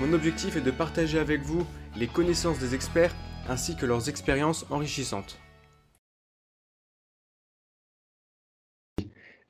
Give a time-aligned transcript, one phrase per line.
[0.00, 3.14] Mon objectif est de partager avec vous les connaissances des experts
[3.50, 5.38] ainsi que leurs expériences enrichissantes.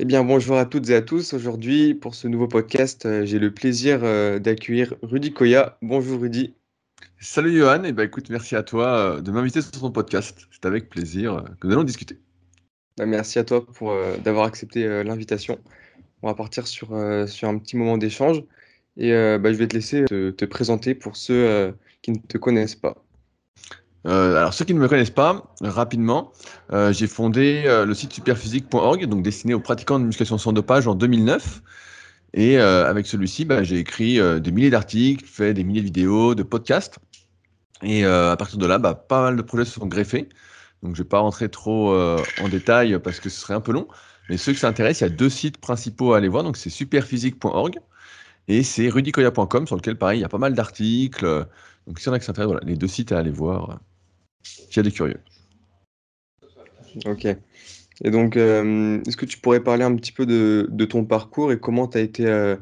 [0.01, 1.35] Eh bien, bonjour à toutes et à tous.
[1.35, 5.79] Aujourd'hui, pour ce nouveau podcast, euh, j'ai le plaisir euh, d'accueillir Rudy Koya.
[5.83, 6.53] Bonjour Rudy.
[7.21, 10.49] Salut Johan, et eh ben, écoute, merci à toi euh, de m'inviter sur ton podcast.
[10.51, 12.19] C'est avec plaisir que nous allons discuter.
[12.97, 15.61] Bah, merci à toi pour d'avoir accepté l'invitation.
[16.23, 16.89] On va partir sur,
[17.29, 18.43] sur un petit moment d'échange
[18.97, 22.95] et bah, je vais te laisser te présenter pour ceux qui ne te connaissent pas.
[24.07, 26.33] Euh, alors, ceux qui ne me connaissent pas, rapidement,
[26.73, 30.89] euh, j'ai fondé euh, le site superphysique.org, donc destiné aux pratiquants de musculation sans dopage
[30.89, 31.63] en 2009.
[32.33, 36.45] Et avec celui-ci, bah, j'ai écrit des milliers d'articles, fait des milliers de vidéos, de
[36.45, 37.01] podcasts.
[37.83, 40.29] Et à partir de là, bah, pas mal de projets se sont greffés.
[40.85, 43.73] Donc, je ne vais pas rentrer trop en détail parce que ce serait un peu
[43.73, 43.89] long.
[44.29, 46.45] Mais ceux qui s'intéressent, il y a deux sites principaux à aller voir.
[46.45, 47.81] Donc, c'est superphysique.org
[48.49, 51.47] et c'est rudicoya.com sur lequel, pareil, il y a pas mal d'articles.
[51.87, 53.81] Donc, s'il y en a qui s'intéressent, voilà, les deux sites à aller voir
[54.43, 55.21] s'il y a des curieux.
[57.07, 57.27] Ok.
[58.03, 61.59] Et donc, euh, est-ce que tu pourrais parler un petit peu de, ton parcours et
[61.59, 62.57] comment tu as été euh,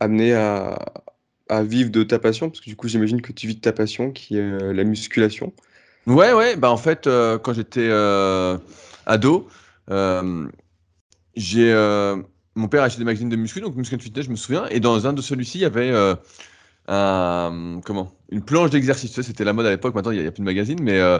[0.00, 0.78] amené à,
[1.62, 2.48] vivre de ta passion?
[2.48, 4.84] Parce que du coup, j'imagine que tu vis de ta passion qui est euh, la
[4.84, 5.52] musculation.
[6.06, 6.56] Ouais, ouais.
[6.56, 7.08] Bah, en fait,
[7.42, 7.90] quand j'étais
[9.06, 9.48] ado,
[11.36, 11.72] j'ai
[12.54, 14.66] mon père a acheté des magazines de muscu, donc Muscle Fitness, je me souviens.
[14.70, 15.92] Et dans un de celui-ci, il y avait
[16.86, 18.12] comment?
[18.30, 19.20] Une planche d'exercice.
[19.20, 19.94] c'était la mode à l'époque.
[19.94, 21.18] Maintenant, il n'y a, plus de magazine, mais euh,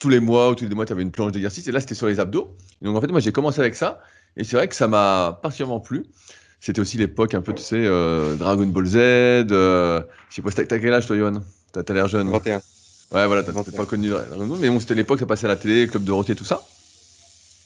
[0.00, 1.66] tous les mois ou tous les deux mois, tu avais une planche d'exercice.
[1.68, 2.56] Et là, c'était sur les abdos.
[2.82, 4.00] donc, en fait, moi, j'ai commencé avec ça.
[4.36, 6.04] Et c'est vrai que ça m'a particulièrement plu.
[6.60, 8.96] C'était aussi l'époque un peu, tu sais, euh, Dragon Ball Z.
[8.96, 12.30] Euh, je sais pas, t'as quel âge, toi, Yohan T'as l'air jeune.
[12.30, 12.56] 21.
[13.12, 14.58] Ouais, voilà, t'as pas connu Dragon Ball.
[14.60, 16.62] Mais bon, c'était l'époque, ça passait à la télé, Club de Dorothée, tout ça.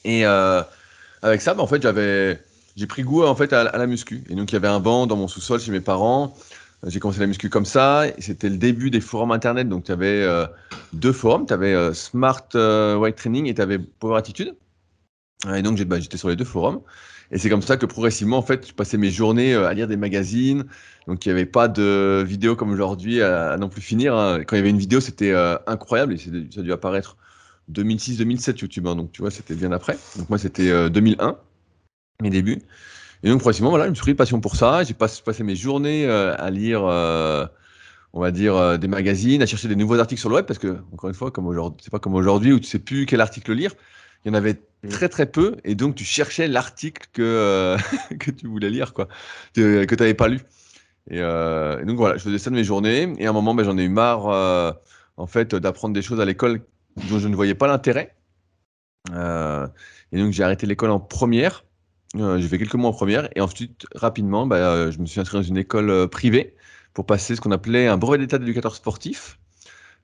[0.03, 2.39] Et avec ça, bah, en fait, j'avais.
[2.75, 4.23] J'ai pris goût en fait à, la muscu.
[4.29, 6.35] Et donc il y avait un banc dans mon sous-sol chez mes parents.
[6.87, 8.05] J'ai commencé la muscu comme ça.
[8.17, 9.69] C'était le début des forums internet.
[9.69, 10.47] Donc, tu avais euh,
[10.93, 11.45] deux forums.
[11.45, 14.55] Tu avais euh, Smart euh, White Training et tu avais Power Attitude.
[15.53, 16.81] Et donc, bah, j'étais sur les deux forums.
[17.31, 19.95] Et c'est comme ça que progressivement, en fait, je passais mes journées à lire des
[19.95, 20.65] magazines.
[21.07, 24.15] Donc, il n'y avait pas de vidéos comme aujourd'hui à, non plus finir.
[24.15, 24.39] Hein.
[24.39, 25.33] Quand il y avait une vidéo, c'était
[25.67, 26.13] incroyable.
[26.13, 27.15] Et ça a dû apparaître
[27.71, 28.87] 2006-2007 YouTube.
[28.87, 28.95] Hein.
[28.95, 29.97] Donc, tu vois, c'était bien après.
[30.17, 31.37] Donc, moi, c'était 2001,
[32.21, 32.61] mes débuts.
[33.23, 34.83] Et donc, progressivement, voilà, je me suis pris de passion pour ça.
[34.83, 37.45] J'ai passé mes journées euh, à lire, euh,
[38.13, 40.59] on va dire, euh, des magazines, à chercher des nouveaux articles sur le web, parce
[40.59, 43.21] que, encore une fois, comme aujourd'hui, c'est pas comme aujourd'hui où tu sais plus quel
[43.21, 43.73] article lire.
[44.25, 44.89] Il y en avait mm.
[44.89, 47.77] très très peu, et donc tu cherchais l'article que,
[48.19, 49.07] que tu voulais lire, quoi,
[49.53, 50.39] que, tu n'avais pas lu.
[51.09, 53.77] Et, donc voilà, je faisais ça de mes journées, et à un moment, ben, j'en
[53.77, 54.25] ai eu marre,
[55.17, 56.61] en fait, d'apprendre des choses à l'école
[57.09, 58.15] dont je ne voyais pas l'intérêt.
[59.11, 61.63] et donc j'ai arrêté l'école en première.
[62.17, 65.19] Euh, j'ai fait quelques mois en première et ensuite, rapidement, bah, euh, je me suis
[65.21, 66.55] inscrit dans une école euh, privée
[66.93, 69.37] pour passer ce qu'on appelait un brevet d'état d'éducateur sportif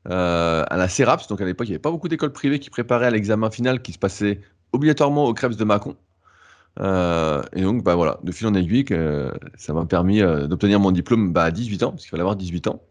[0.06, 1.28] à la CERAPS.
[1.28, 3.82] Donc à l'époque, il n'y avait pas beaucoup d'écoles privées qui préparaient à l'examen final
[3.82, 4.40] qui se passait
[4.72, 5.98] obligatoirement au CREPS de Mâcon.
[6.80, 8.86] et donc, bah, voilà, de fil en aiguille,
[9.58, 12.68] ça m'a permis d'obtenir mon diplôme bah, à 18 ans, parce qu'il fallait avoir 18
[12.68, 12.82] ans.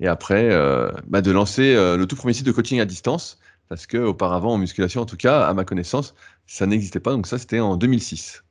[0.00, 4.58] Et après, de lancer le tout premier site de coaching à distance, parce qu'auparavant, en
[4.58, 6.16] musculation, en tout cas, à ma connaissance,
[6.50, 7.12] ça n'existait pas.
[7.12, 8.42] Donc ça, c'était en 2006.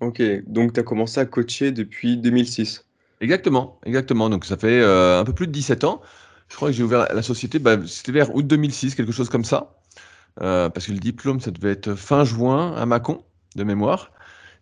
[0.00, 2.84] Ok, donc tu as commencé à coacher depuis 2006.
[3.20, 4.30] Exactement, exactement.
[4.30, 6.00] Donc ça fait euh, un peu plus de 17 ans.
[6.48, 9.44] Je crois que j'ai ouvert la société, bah, c'était vers août 2006, quelque chose comme
[9.44, 9.80] ça.
[10.40, 13.24] Euh, parce que le diplôme, ça devait être fin juin à Mâcon,
[13.56, 14.12] de mémoire.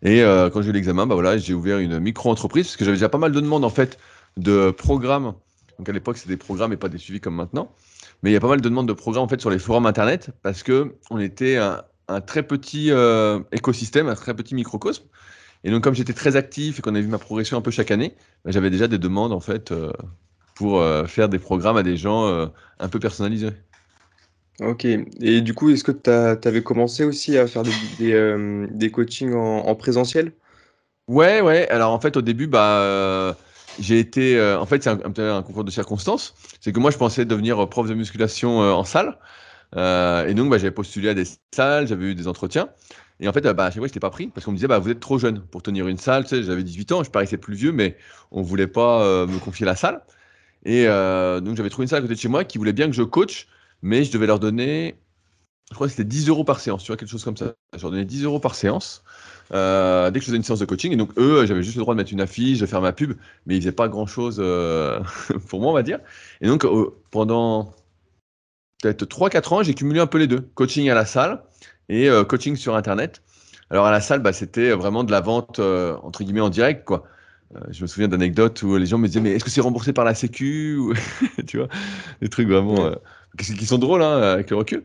[0.01, 2.97] Et euh, quand j'ai eu l'examen, bah, voilà, j'ai ouvert une micro-entreprise, parce que j'avais
[2.97, 3.99] déjà pas mal de demandes en fait
[4.37, 5.35] de programmes.
[5.77, 7.71] Donc à l'époque, c'était des programmes et pas des suivis comme maintenant.
[8.23, 9.85] Mais il y a pas mal de demandes de programmes en fait sur les forums
[9.85, 11.59] internet, parce que on était
[12.07, 15.03] un, un très petit euh, écosystème, un très petit microcosme.
[15.63, 17.91] Et donc, comme j'étais très actif et qu'on a vu ma progression un peu chaque
[17.91, 19.91] année, bah, j'avais déjà des demandes en fait euh,
[20.53, 22.49] pour euh, faire des programmes à des gens
[22.79, 23.51] un peu personnalisés.
[24.61, 24.85] Ok.
[24.85, 29.75] Et du coup, est-ce que tu avais commencé aussi à faire des, des, coachings en,
[29.75, 30.31] présentiel?
[31.07, 31.67] Ouais, ouais.
[31.69, 33.35] Alors, en fait, au début, bah,
[33.79, 34.39] j'ai été.
[34.41, 36.35] en fait, c'est un, un, concours de circonstances.
[36.61, 39.17] C'est que moi, je pensais devenir prof de musculation en salle.
[39.75, 42.69] Euh, et donc, bah, j'avais postulé à des salles, j'avais eu des entretiens.
[43.19, 44.67] Et en fait, bah, à chaque fois, je n'étais pas pris parce qu'on me disait,
[44.67, 46.25] bah, vous êtes trop jeune pour tenir une salle.
[46.27, 47.97] J'avais 18 ans, je paraissais plus vieux, mais
[48.31, 50.01] on ne voulait pas euh, me confier la salle.
[50.65, 52.87] Et euh, donc j'avais trouvé une salle à côté de chez moi qui voulait bien
[52.87, 53.47] que je coach,
[53.83, 54.95] mais je devais leur donner,
[55.69, 57.53] je crois que c'était 10 euros par séance, tu vois, quelque chose comme ça.
[57.75, 59.03] Je leur donnais 10 euros par séance
[59.53, 60.91] euh, dès que je faisais une séance de coaching.
[60.91, 63.13] Et donc eux, j'avais juste le droit de mettre une affiche, de faire ma pub,
[63.45, 64.99] mais ils faisaient pas grand-chose euh,
[65.49, 65.99] pour moi, on va dire.
[66.41, 66.65] Et donc
[67.11, 67.75] pendant
[68.93, 71.43] peut-être 3-4 ans, j'ai cumulé un peu les deux, coaching à la salle
[71.89, 73.21] et coaching sur Internet.
[73.69, 77.05] Alors à la salle, bah, c'était vraiment de la vente entre guillemets en direct, quoi.
[77.55, 79.93] Euh, je me souviens d'anecdotes où les gens me disaient mais est-ce que c'est remboursé
[79.93, 80.79] par la Sécu
[81.47, 81.67] Tu vois,
[82.21, 82.95] des trucs vraiment euh,
[83.37, 84.83] qui sont drôles hein, avec le recul.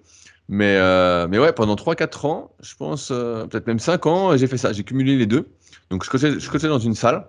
[0.48, 4.58] Mais, euh, mais ouais, pendant 3-4 ans, je pense, peut-être même 5 ans, j'ai fait
[4.58, 4.72] ça.
[4.72, 5.48] J'ai cumulé les deux.
[5.90, 7.28] Donc je coachais, je dans une salle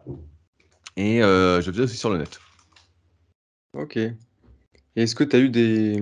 [0.97, 2.39] et je faisais aussi sur le net.
[3.73, 3.99] Ok.
[4.95, 6.01] Et est-ce que tu as eu des,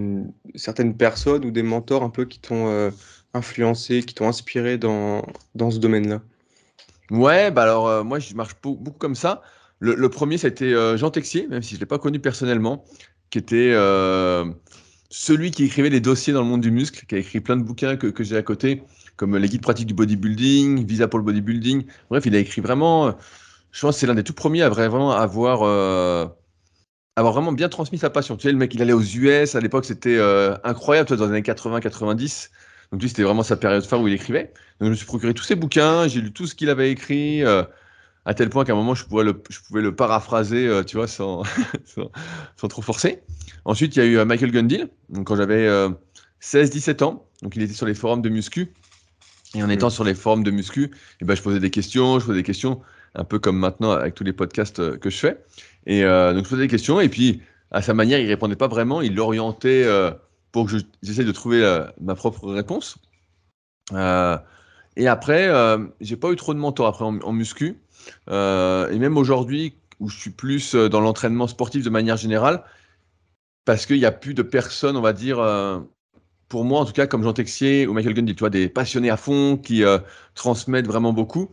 [0.56, 2.91] certaines personnes ou des mentors un peu qui t'ont
[3.33, 5.24] influencé, qui t'ont inspiré dans,
[5.56, 6.21] dans ce domaine-là?
[7.12, 9.41] Ouais, bah alors euh, moi je marche beaucoup comme ça.
[9.80, 12.83] Le, premier c'était euh, Jean Texier, même si je ne l'ai pas connu personnellement,
[13.30, 14.45] qui était euh,
[15.09, 17.63] celui qui écrivait les dossiers dans le monde du muscle, qui a écrit plein de
[17.63, 18.83] bouquins que, j'ai à côté,
[19.15, 21.86] comme les guides pratiques du bodybuilding, Visa pour le bodybuilding.
[22.09, 23.15] Bref, il a écrit vraiment,
[23.71, 25.63] je pense que c'est l'un des tout premiers à vraiment avoir,
[27.19, 28.36] avoir vraiment bien transmis sa passion.
[28.38, 30.19] Tu sais, le mec il allait aux US, à l'époque c'était
[30.63, 32.50] incroyable, toi, dans les années 80-90.
[32.92, 34.51] Donc lui, c'était vraiment sa période phare où il écrivait.
[34.80, 37.44] Donc je me suis procuré tous ses bouquins, j'ai lu tout ce qu'il avait écrit,
[37.44, 37.63] euh,
[38.25, 40.98] à tel point qu'à un moment, je pouvais le, je pouvais le paraphraser, euh, tu
[40.98, 41.44] vois, sans,
[42.56, 43.22] sans, trop forcer.
[43.65, 45.68] Ensuite, il y a eu euh, Michael Gundil, donc quand j'avais
[46.42, 47.25] 16-17 ans.
[47.42, 48.74] Donc il était sur les forums de muscu.
[49.56, 50.92] Et en étant sur les forums de muscu,
[51.22, 52.81] eh ben, je posais des questions, je posais des questions,
[53.16, 55.44] un peu comme maintenant avec tous les podcasts que je fais.
[55.86, 57.42] Et donc je posais des questions, et puis
[57.72, 59.86] à sa manière, il répondait pas vraiment, il l'orientait
[60.52, 62.98] pour que j'essaie de trouver euh, ma propre réponse.
[63.94, 64.38] Euh,
[64.96, 67.80] et après, euh, j'ai pas eu trop de mentors après en, muscu.
[68.28, 72.64] et même aujourd'hui, où je suis plus dans l'entraînement sportif de manière générale,
[73.66, 75.38] parce qu'il n'y a plus de personnes, on va dire,
[76.48, 79.10] pour moi en tout cas, comme Jean Texier ou Michael Gundy, tu vois, des passionnés
[79.10, 79.84] à fond qui
[80.36, 81.52] transmettent vraiment beaucoup.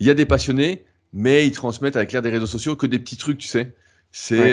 [0.00, 2.98] Il y a des passionnés, mais ils transmettent avec l'air des réseaux sociaux que des
[2.98, 3.74] petits trucs, tu sais.
[4.12, 4.52] C'est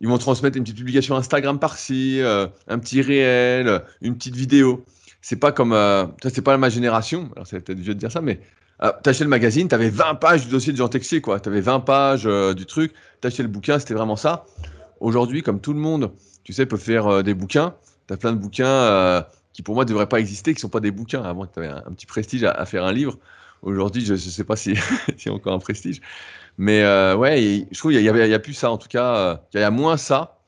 [0.00, 4.84] ils vont transmettre une petite publication Instagram par-ci, euh, un petit réel, une petite vidéo.
[5.22, 5.72] C'est pas comme.
[5.72, 7.30] Euh, ça, c'est pas ma génération.
[7.34, 8.40] Alors, c'est peut-être vieux de dire ça, mais
[8.82, 11.40] euh, acheté le magazine, tu avais 20 pages du dossier de Jean Texier, quoi.
[11.40, 12.92] Tu avais 20 pages euh, du truc.
[13.20, 14.44] Tu acheté le bouquin, c'était vraiment ça.
[15.00, 16.12] Aujourd'hui, comme tout le monde,
[16.44, 17.74] tu sais, peut faire des bouquins.
[18.06, 20.80] Tu as plein de bouquins qui, pour moi, ne devraient pas exister, qui sont pas
[20.80, 21.22] des bouquins.
[21.22, 23.18] Avant, tu avais un, petit prestige à, faire un livre.
[23.66, 24.74] Aujourd'hui, je ne sais pas si,
[25.26, 26.00] a encore un prestige.
[26.56, 29.60] Mais euh, ouais, je trouve qu'il n'y a, plus ça, en tout cas, euh, il
[29.60, 30.38] y a moins ça,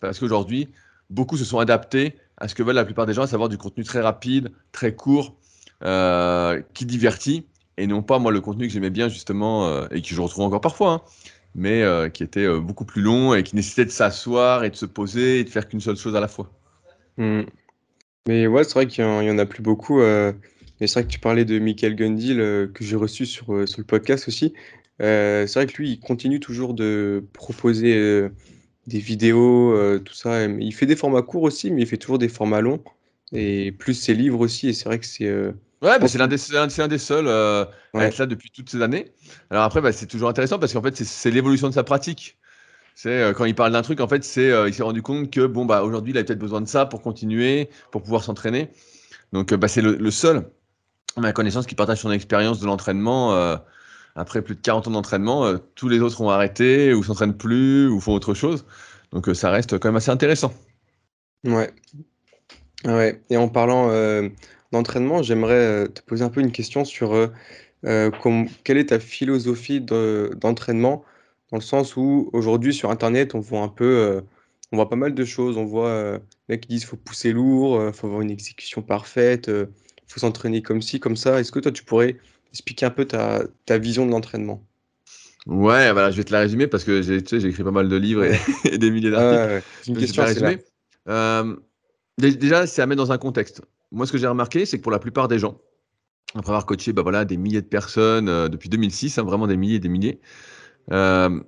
[0.00, 0.70] parce qu'aujourd'hui,
[1.10, 3.58] beaucoup se sont adaptés à ce que veulent la plupart des gens, à savoir du
[3.58, 5.36] contenu très rapide, très court,
[5.84, 7.44] euh, qui divertit,
[7.76, 10.62] et non pas moi le contenu que j'aimais bien justement, et que je retrouve encore
[10.62, 11.00] parfois, hein,
[11.54, 11.84] mais
[12.14, 15.44] qui était beaucoup plus long et qui nécessitait de s'asseoir et de se poser et
[15.44, 16.50] de faire qu'une seule chose à la fois.
[17.18, 17.42] Mmh.
[18.26, 20.00] Mais ouais, c'est vrai qu'il n'y en, a plus beaucoup.
[20.82, 22.36] Mais c'est vrai que tu parlais de Michael Gundil
[22.74, 24.52] que j'ai reçu sur, sur le podcast aussi.
[25.00, 28.28] Euh, c'est vrai que lui, il continue toujours de proposer, euh,
[28.86, 32.18] des vidéos, euh, tout ça, il fait des formats courts aussi, mais il fait toujours
[32.18, 32.82] des formats longs
[33.32, 35.30] et plus ses livres aussi et c'est vrai que c'est,
[35.80, 39.06] Ouais, bah, c'est l'un des, des seuls à être là depuis toutes ces années.
[39.50, 42.38] Alors après, bah, c'est toujours intéressant parce qu'en fait, c'est l'évolution de sa pratique.
[42.94, 45.64] C'est quand il parle d'un truc, en fait, c'est il s'est rendu compte que bon
[45.64, 48.68] bah aujourd'hui, il a peut-être besoin de ça pour continuer, pour pouvoir s'entraîner.
[49.32, 50.44] Donc bah, c'est le, seul,
[51.16, 53.58] ma connaissance, qui partage son expérience de l'entraînement
[54.14, 57.88] après plus de 40 ans d'entraînement, euh, tous les autres ont arrêté ou s'entraînent plus
[57.88, 58.64] ou font autre chose.
[59.12, 60.52] Donc euh, ça reste quand même assez intéressant.
[61.44, 61.70] Ouais.
[62.84, 63.20] Ouais.
[63.30, 64.28] Et en parlant euh,
[64.72, 67.30] d'entraînement, j'aimerais te poser un peu une question sur
[67.82, 71.04] quelle est ta philosophie d'entraînement,
[71.50, 74.22] dans le sens où aujourd'hui sur Internet, on voit un peu,
[74.70, 75.56] on voit pas mal de choses.
[75.56, 76.12] On voit
[76.48, 79.50] les mecs qui disent faut pousser lourd, il faut avoir une exécution parfaite,
[80.12, 81.40] faut s'entraîner comme ci, comme ça.
[81.40, 82.18] Est-ce que toi, tu pourrais
[82.52, 84.62] expliquer un peu ta, ta vision de l'entraînement?
[85.46, 87.88] Ouais, voilà, je vais te la résumer parce que j'ai tu sais, écrit pas mal
[87.88, 88.38] de livres et,
[88.78, 89.66] des milliers d'articles.
[89.82, 90.22] C'est une question
[91.08, 91.56] euh,
[92.18, 93.60] déjà, c'est à mettre dans un contexte.
[93.90, 95.60] Moi, ce que j'ai remarqué, c'est que pour la plupart des gens,
[96.36, 99.56] après avoir coaché bah voilà, des milliers de personnes euh, depuis 2006, hein, vraiment des
[99.56, 100.20] milliers et des milliers,
[100.92, 101.40] euh,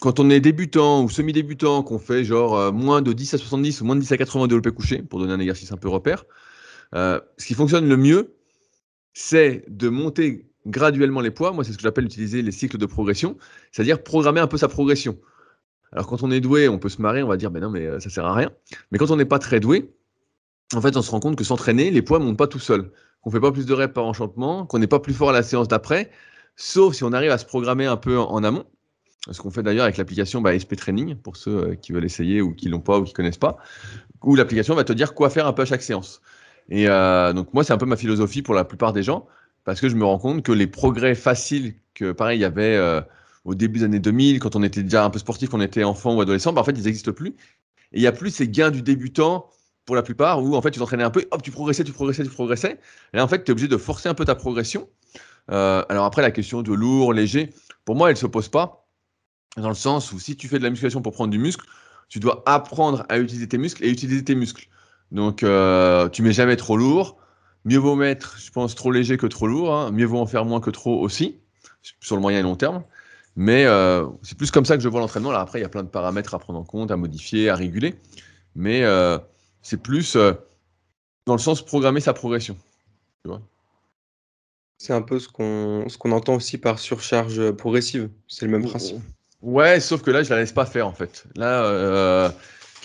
[0.00, 3.84] quand on est débutant ou semi-débutant, qu'on fait genre moins de 10 à 70 ou
[3.84, 6.24] moins de 10 à 80 développés couché, pour donner un exercice un peu repère,
[6.94, 8.36] ce qui fonctionne le mieux,
[9.12, 11.52] c'est de monter graduellement les poids.
[11.52, 13.36] Moi, c'est ce que j'appelle utiliser les cycles de progression,
[13.72, 15.18] c'est-à-dire programmer un peu sa progression.
[15.92, 17.86] Alors, quand on est doué, on peut se marrer, on va dire, mais non, mais
[17.86, 18.50] euh, ça sert à rien.
[18.90, 19.90] Mais quand on n'est pas très doué,
[20.74, 22.90] en fait, on se rend compte que s'entraîner, les poids ne montent pas tout seuls.
[23.22, 25.32] Qu'on ne fait pas plus de reps par enchantement, qu'on n'est pas plus fort à
[25.32, 26.10] la séance d'après,
[26.56, 28.64] sauf si on arrive à se programmer un peu en, amont.
[29.30, 32.52] ce qu'on fait d'ailleurs avec l'application bah, SP Training, pour ceux qui veulent essayer ou
[32.52, 33.56] qui l'ont pas ou qui connaissent pas,
[34.22, 36.20] où l'application va te dire quoi faire un peu à chaque séance.
[36.68, 39.26] Et donc moi, c'est un peu ma philosophie pour la plupart des gens,
[39.64, 42.76] parce que je me rends compte que les progrès faciles que, pareil, il y avait
[43.44, 46.14] au début des années 2000, quand on était déjà un peu sportif, qu'on était enfant
[46.14, 47.28] ou adolescent, bah, en fait, ils n'existent plus.
[47.92, 49.48] Et il n'y a plus ces gains du débutant
[49.86, 52.24] pour la plupart où en fait tu t'entraînais un peu, hop, tu progressais, tu progressais,
[52.24, 52.80] tu progressais.
[53.12, 54.88] Et là, en fait, tu es obligé de forcer un peu ta progression.
[55.52, 57.54] Euh, alors après, la question de lourd, léger,
[57.84, 58.88] pour moi, elle ne se pose pas.
[59.56, 61.64] Dans le sens où si tu fais de la musculation pour prendre du muscle,
[62.08, 64.68] tu dois apprendre à utiliser tes muscles et utiliser tes muscles.
[65.12, 67.16] Donc, euh, tu mets jamais trop lourd.
[67.64, 69.74] Mieux vaut mettre, je pense, trop léger que trop lourd.
[69.74, 69.90] Hein.
[69.90, 71.38] Mieux vaut en faire moins que trop aussi,
[72.00, 72.84] sur le moyen et long terme.
[73.36, 75.30] Mais euh, c'est plus comme ça que je vois l'entraînement.
[75.30, 77.54] Là, après, il y a plein de paramètres à prendre en compte, à modifier, à
[77.54, 77.94] réguler.
[78.54, 79.18] Mais euh,
[79.62, 80.32] c'est plus euh,
[81.26, 82.56] dans le sens programmer sa progression.
[84.78, 88.10] C'est un peu ce qu'on ce qu'on entend aussi par surcharge progressive.
[88.28, 88.98] C'est le même principe.
[89.42, 91.24] Ouais, sauf que là, je la laisse pas faire en fait.
[91.34, 92.32] Là,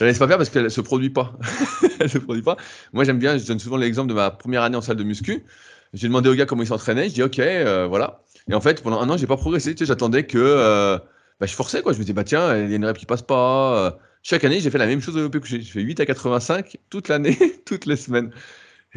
[0.02, 1.34] je la laisse pas faire parce qu'elle se produit pas.
[2.08, 2.58] se produit pas.
[2.92, 3.38] Moi, j'aime bien.
[3.38, 5.46] Je donne souvent l'exemple de ma première année en salle de muscu.
[5.94, 7.08] J'ai demandé au gars comment il s'entraînait.
[7.08, 7.40] Je dis OK,
[7.88, 8.24] voilà.
[8.50, 9.76] Et en fait, pendant un an, j'ai pas progressé.
[9.80, 10.98] J'attendais que euh,
[11.40, 11.94] bah, je forçais quoi.
[11.94, 13.78] Je me disais bah tiens, il y a une rep qui passe pas.
[13.78, 13.92] Euh.
[14.24, 15.62] Chaque année, j'ai fait la même chose au développé couché.
[15.62, 18.32] Je fais 8 à 85 toute l'année, toutes les semaines.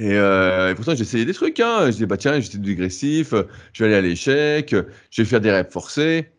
[0.01, 1.61] Euh, et, pourtant, j'essayais des trucs.
[1.61, 1.87] Hein.
[1.87, 3.35] Je disais bah tiens, j'étais dégressif.
[3.73, 4.75] Je vais aller à l'échec.
[5.11, 6.31] Je vais faire des reps forcés.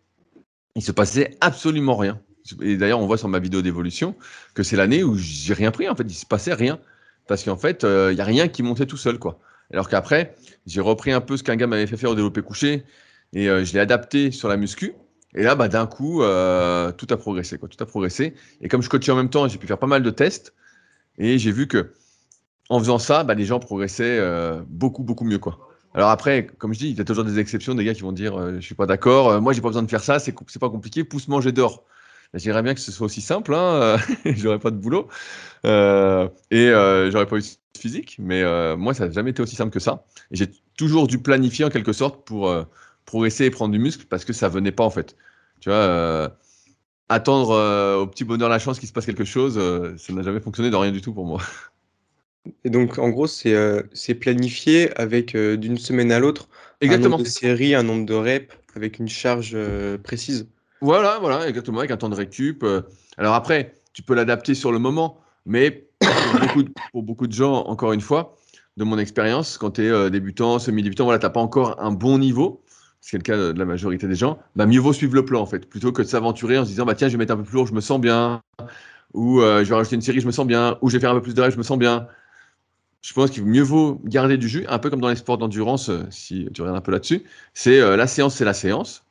[0.75, 2.19] Il se passait absolument rien.
[2.61, 4.15] Et d'ailleurs, on voit sur ma vidéo d'évolution
[4.53, 5.89] que c'est l'année où j'ai rien pris.
[5.89, 6.79] En fait, il se passait rien
[7.27, 9.39] parce qu'en fait, il y a rien qui montait tout seul quoi.
[9.73, 10.35] Alors qu'après,
[10.65, 12.83] j'ai repris un peu ce qu'un gars m'avait fait faire au développé couché
[13.33, 14.93] et euh, je l'ai adapté sur la muscu.
[15.33, 17.57] Et là, bah, d'un coup, euh, tout a progressé.
[17.57, 18.35] Quoi, tout a progressé.
[18.61, 20.53] Et comme je coachais en même temps, j'ai pu faire pas mal de tests.
[21.17, 21.93] Et j'ai vu que
[22.69, 25.39] en faisant ça, bah, les gens progressaient euh, beaucoup, beaucoup mieux.
[25.39, 25.59] Quoi.
[25.93, 28.11] Alors après, comme je dis, il y a toujours des exceptions, des gars qui vont
[28.11, 31.05] dire Je suis pas d'accord, moi j'ai pas besoin de faire ça, c'est pas compliqué,
[31.05, 31.85] pousse manger d'or.
[32.35, 35.07] J'aimerais bien que ce soit aussi simple, hein, j'aurais pas de boulot
[35.63, 36.69] et
[37.11, 37.43] j'aurais pas eu
[37.77, 38.43] physique, mais
[38.75, 40.05] moi ça n'a jamais été aussi simple que ça.
[40.31, 42.53] J'ai toujours dû planifier en quelque sorte pour
[43.05, 45.15] progresser et prendre du muscle parce que ça venait pas en fait.
[45.59, 46.29] Tu vois, euh,
[47.09, 50.23] attendre euh, au petit bonheur la chance qu'il se passe quelque chose, euh, ça n'a
[50.23, 51.41] jamais fonctionné de rien du tout pour moi.
[52.63, 56.47] Et donc en gros, c'est planifié avec d'une semaine à l'autre
[56.81, 59.57] un nombre de séries, un nombre de reps avec une charge
[60.03, 60.47] précise.
[60.81, 62.65] Voilà, voilà, exactement, avec un temps de récup.
[63.17, 65.87] Alors après, tu peux l'adapter sur le moment, mais
[66.91, 68.35] pour beaucoup, de gens, encore une fois,
[68.77, 72.17] de mon expérience, quand tu es débutant, semi-débutant, voilà, tu n'as pas encore un bon
[72.17, 72.61] niveau
[73.05, 75.45] c'est le cas de la majorité des gens, bah, mieux vaut suivre le plan en
[75.45, 77.43] fait, plutôt que de s'aventurer en se disant bah tiens je vais mettre un peu
[77.43, 78.41] plus lourd, je me sens bien,
[79.13, 81.11] ou euh, je vais rajouter une série, je me sens bien, ou je vais faire
[81.11, 82.07] un peu plus de rêve, je me sens bien.
[83.01, 85.89] Je pense qu'il mieux vaut garder du jus, un peu comme dans les sports d'endurance,
[85.89, 87.23] euh, si tu regardes un peu là-dessus.
[87.53, 89.04] C'est euh, la séance, c'est la séance.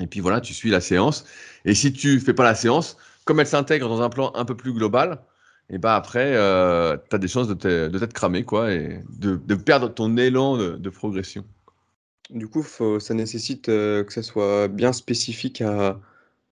[0.00, 1.24] Et puis voilà, tu suis la séance.
[1.64, 4.56] Et si tu fais pas la séance, comme elle s'intègre dans un plan un peu
[4.56, 5.20] plus global,
[5.70, 10.16] et bah après, tu as des chances de t'être cramé quoi, et de, perdre ton
[10.16, 11.44] élan de progression.
[12.30, 12.64] Du coup,
[13.00, 16.00] ça nécessite que ça soit bien spécifique à,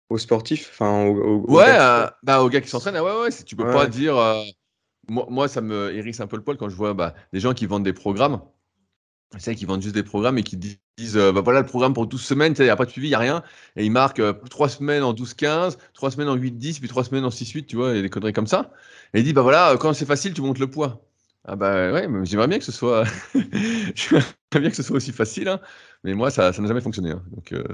[0.09, 3.57] aux sportifs, enfin aux, Ouais, gars bah, aux gars qui s'entraînent, ah ouais, ouais, tu
[3.57, 4.15] peux pas dire.
[5.09, 7.55] moi, moi, ça me hérisse un peu le poil quand je vois bah, des gens
[7.55, 8.41] qui vendent des programmes.
[9.38, 12.23] Sais, qui vendent juste des programmes et qui disent bah voilà le programme pour 12
[12.23, 13.43] semaines, il n'y a pas de suivi, il n'y a rien.
[13.76, 17.31] Et ils marquent 3 semaines en 12-15, 3 semaines en 8-10, puis 3 semaines en
[17.31, 18.71] 6-8, tu vois, a des conneries comme ça.
[19.12, 21.05] Et ils disent bah voilà, quand c'est facile, tu montes le poids.
[21.47, 25.61] Ah bah ouais, j'aimerais bien que ce soit, bien que ce soit aussi facile, hein.
[26.03, 27.11] mais moi ça, ça n'a jamais fonctionné.
[27.11, 27.23] Hein.
[27.33, 27.64] Donc euh,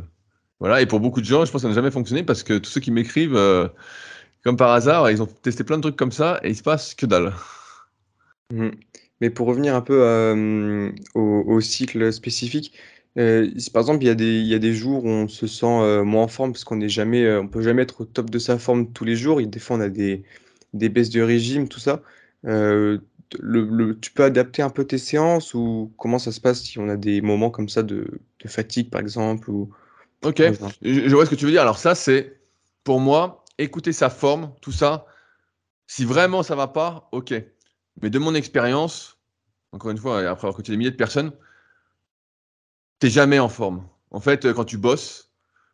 [0.59, 2.59] voilà, et pour beaucoup de gens, je pense que ça n'a jamais fonctionné parce que
[2.59, 3.69] tous ceux qui m'écrivent, euh,
[4.43, 6.95] comme par hasard, ils ont testé plein de trucs comme ça et il se passe
[6.95, 7.33] que dalle.
[8.53, 8.71] Mmh.
[9.21, 12.73] Mais pour revenir un peu euh, au, cycle spécifique,
[13.17, 16.03] par exemple il y, a des, il y a des jours où on se sent
[16.05, 18.59] moins en forme parce qu'on n'est jamais, on peut jamais être au top de sa
[18.59, 20.23] forme tous les jours, et des fois on a des,
[20.73, 22.03] des baisses de régime, tout ça
[23.39, 26.89] le, tu peux adapter un peu tes séances ou comment ça se passe si on
[26.89, 29.71] a des moments comme ça de, fatigue, par exemple ou...
[30.23, 30.43] Ok,
[30.83, 31.63] je, vois ce que tu veux dire.
[31.63, 32.41] Alors ça, c'est
[32.85, 35.07] pour moi, écouter sa forme, tout ça.
[35.87, 37.35] Si vraiment ça va pas, ok.
[38.03, 39.19] Mais de mon expérience,
[39.73, 41.33] encore une fois, après avoir coaché des milliers de personnes,
[42.99, 43.87] t'es jamais en forme.
[44.11, 45.31] En fait, quand tu bosses,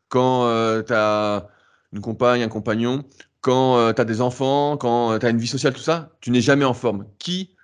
[0.08, 1.48] quand euh, tu as
[1.92, 3.04] une compagne, un compagnon,
[3.46, 6.10] quand euh, tu as des enfants, quand euh, tu as une vie sociale, tout ça,
[6.20, 7.06] tu n'es jamais en forme.
[7.18, 7.54] Qui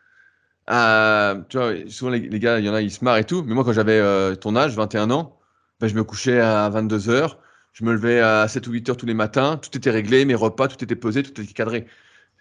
[0.71, 3.43] euh, Tu vois, souvent les, gars, il y en a, ils se marrent et tout,
[3.45, 5.39] mais moi, quand j'avais ton âge, 21 ans,
[5.81, 7.37] ben, je me couchais à 22 h
[7.73, 10.35] je me levais à 7 ou 8 heures tous les matins, tout était réglé, mes
[10.35, 11.87] repas, tout était posé, tout était cadré.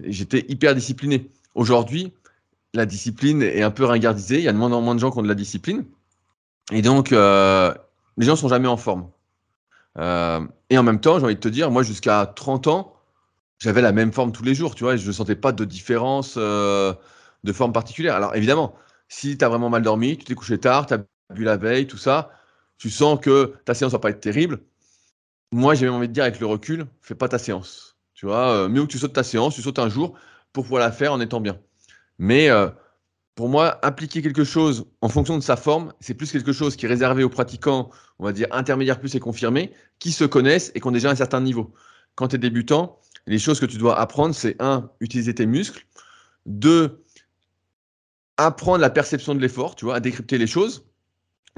[0.01, 1.31] J'étais hyper discipliné.
[1.55, 2.13] Aujourd'hui,
[2.73, 5.11] la discipline est un peu ringardisée, il y a de moins en moins de gens
[5.11, 5.85] qui ont de la discipline,
[6.71, 9.09] et donc les gens sont jamais en forme.
[9.97, 12.95] et en même temps, j'ai envie de te dire, moi, jusqu'à 30 ans,
[13.59, 16.37] j'avais la même forme tous les jours, tu vois, je ne sentais pas de différence
[16.37, 18.15] de forme particulière.
[18.15, 18.75] Alors, évidemment,
[19.09, 21.03] si tu as vraiment mal dormi, tu t'es couché tard, tu as
[21.33, 22.31] bu la veille, tout ça,
[22.77, 24.61] tu sens que ta séance va pas être terrible.
[25.51, 27.97] Moi, j'ai envie de dire avec le recul, fais pas ta séance.
[28.13, 30.17] Tu vois, euh, mieux que tu sautes ta séance, tu sautes un jour
[30.53, 31.59] pour pouvoir la faire en étant bien.
[32.19, 32.69] Mais euh,
[33.35, 36.85] pour moi, appliquer quelque chose en fonction de sa forme, c'est plus quelque chose qui
[36.85, 37.89] est réservé aux pratiquants,
[38.19, 41.15] on va dire intermédiaires plus et confirmés, qui se connaissent et qui ont déjà un
[41.15, 41.73] certain niveau.
[42.15, 45.85] Quand tu es débutant, les choses que tu dois apprendre, c'est un, utiliser tes muscles,
[46.45, 47.03] deux,
[48.37, 50.85] apprendre la perception de l'effort, tu vois, à décrypter les choses,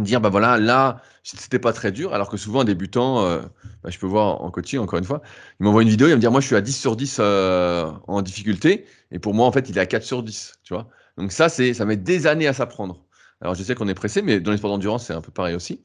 [0.01, 3.41] dire bah voilà, là, c'était pas très dur, alors que souvent un débutant, euh,
[3.83, 5.21] bah, je peux voir en coaching encore une fois,
[5.59, 7.17] il m'envoie une vidéo, il va me dire moi je suis à 10 sur 10
[7.19, 10.73] euh, en difficulté, et pour moi en fait il est à 4 sur 10, tu
[10.73, 10.89] vois.
[11.17, 13.05] Donc ça, c'est ça met des années à s'apprendre.
[13.41, 15.83] Alors je sais qu'on est pressé, mais dans les d'endurance, c'est un peu pareil aussi.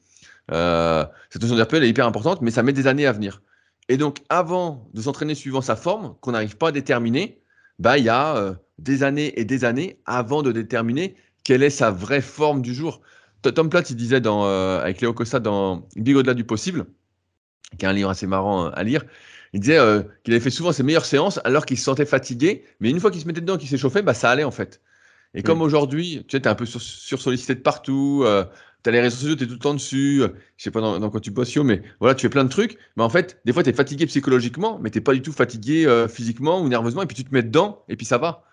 [0.51, 3.41] Euh, cette notion d'RPE, elle est hyper importante, mais ça met des années à venir.
[3.89, 7.41] Et donc avant de s'entraîner suivant sa forme, qu'on n'arrive pas à déterminer,
[7.77, 11.91] bah il y a des années et des années avant de déterminer quelle est sa
[11.91, 13.01] vraie forme du jour.
[13.41, 16.85] Tom Platt, il disait dans, euh, avec Léo Costa dans Big Au-delà du possible,
[17.77, 19.05] qui est un livre assez marrant euh, à lire,
[19.53, 22.65] il disait euh, qu'il avait fait souvent ses meilleures séances alors qu'il se sentait fatigué,
[22.79, 24.81] mais une fois qu'il se mettait dedans, qu'il s'échauffait, bah, ça allait en fait.
[25.35, 28.25] Et comme aujourd'hui, tu sais, es un peu sur-sollicité de partout,
[28.83, 30.23] tu as les réseaux sociaux, tu es tout le temps dessus,
[30.57, 33.03] je sais pas dans, quoi tu bosses, mais voilà, tu fais plein de trucs, mais
[33.03, 36.59] en fait, des fois, tu es fatigué psychologiquement, mais tu pas du tout fatigué physiquement
[36.63, 38.43] ou nerveusement, et puis tu te mets dedans, et puis ça va.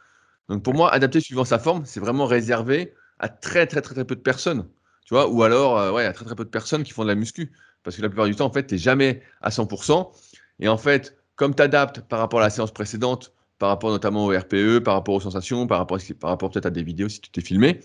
[0.51, 4.05] Donc pour moi, adapter suivant sa forme, c'est vraiment réservé à très, très, très, très
[4.05, 4.69] peu de personnes.
[5.05, 7.09] Tu vois, ou alors, euh, ouais, a très, très peu de personnes qui font de
[7.09, 7.53] la muscu.
[7.83, 10.11] Parce que la plupart du temps, en fait, tu n'es jamais à 100%.
[10.59, 14.27] Et en fait, comme tu adaptes par rapport à la séance précédente, par rapport notamment
[14.27, 17.21] au RPE, par rapport aux sensations, par rapport, par rapport peut-être à des vidéos si
[17.21, 17.81] tu t'es filmé,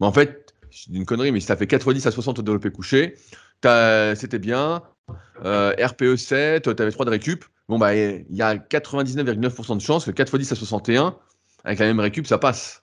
[0.00, 2.70] mais en fait, c'est une connerie, mais si as fait 90 à 60 au développé
[2.70, 3.16] couché,
[3.62, 4.82] c'était bien.
[5.44, 7.44] RPE 7, tu avais 3 de récup.
[7.68, 11.16] Bon, bah, il y a 99,9% de chance que 4 x 10 à 61,
[11.64, 12.81] avec la même récup, ça passe.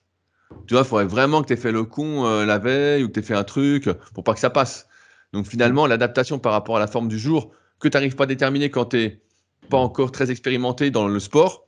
[0.66, 3.08] Tu vois, il faudrait vraiment que tu aies fait le con euh, la veille ou
[3.08, 4.86] que tu aies fait un truc pour pas que ça passe.
[5.32, 8.26] Donc finalement, l'adaptation par rapport à la forme du jour, que tu n'arrives pas à
[8.26, 9.20] déterminer quand tu n'es
[9.68, 11.66] pas encore très expérimenté dans le sport,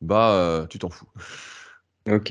[0.00, 1.06] bah euh, tu t'en fous.
[2.10, 2.30] Ok.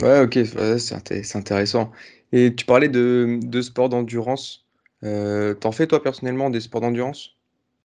[0.00, 0.38] Ouais, ok,
[0.78, 1.90] c'est intéressant.
[2.32, 4.66] Et tu parlais de, de sport d'endurance.
[5.02, 7.30] Euh, T'en fais toi personnellement des sports d'endurance?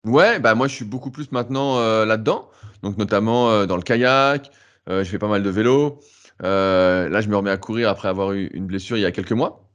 [0.04, 2.50] Ouais, bah moi je suis beaucoup plus maintenant là-dedans.
[2.82, 4.50] Donc notamment dans le kayak,
[4.86, 5.98] je fais pas mal de vélo.
[6.42, 9.12] Euh, là, je me remets à courir après avoir eu une blessure il y a
[9.12, 9.68] quelques mois.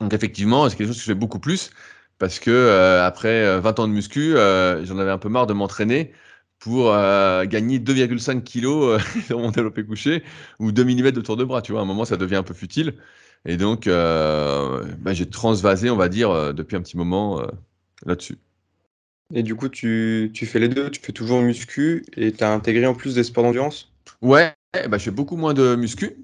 [0.00, 1.70] Donc effectivement, c'est quelque chose que je fais beaucoup plus
[2.18, 5.54] parce que euh, après 20 euh, ans de muscu, j'en avais un peu marre de
[5.54, 6.12] m'entraîner
[6.58, 6.92] pour
[7.46, 10.24] gagner 2,5 kilos sur mon développé couché
[10.58, 11.62] ou 2 mm de tour de bras.
[11.62, 12.94] Tu vois, à un moment, ça devient un peu futile.
[13.44, 17.42] Et donc, bah, j'ai transvasé, on va dire, depuis un petit moment
[18.04, 18.38] là-dessus.
[19.34, 22.52] Et du coup, tu, tu, fais les deux, tu fais toujours muscu et tu as
[22.52, 23.92] intégré en plus des sports d'endurance?
[24.22, 24.54] Ouais,
[24.86, 26.16] bah, je fais beaucoup moins de muscu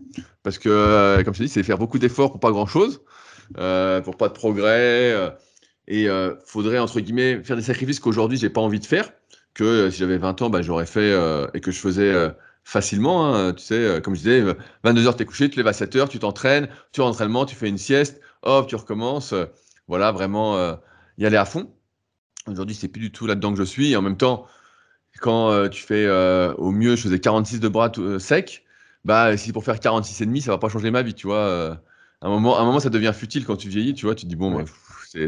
[0.43, 3.03] parce que, euh, comme je te dis, c'est faire beaucoup d'efforts pour pas grand chose,
[3.59, 5.12] euh, pour pas de progrès.
[5.12, 5.31] Euh,
[5.88, 9.12] et euh, faudrait, entre guillemets, faire des sacrifices qu'aujourd'hui, j'ai pas envie de faire,
[9.55, 11.12] que si j'avais 20 ans, bah, j'aurais fait
[11.55, 12.14] et que je faisais
[12.64, 13.35] facilement.
[13.35, 14.45] Hein, tu sais, comme je disais,
[14.83, 17.55] 22 heures, t'es couché, tu lèves à 7 heures, tu t'entraînes, tu as entraînement, tu
[17.55, 19.35] fais une sieste, hop, tu recommences.
[19.88, 20.79] voilà, vraiment
[21.19, 21.71] y aller à fond.
[22.47, 23.93] Aujourd'hui, c'est plus du tout là-dedans que je suis.
[23.93, 24.47] Et en même temps,
[25.20, 28.64] quand euh, tu fais euh, au mieux, je faisais 46 de bras euh, sec,
[29.05, 31.79] bah si pour faire 46 et demi, ça va pas changer ma vie, tu vois.
[32.20, 34.14] à un moment, à un moment, ça devient futile quand tu vieillis, tu vois.
[34.14, 34.64] Tu te dis bon, bah,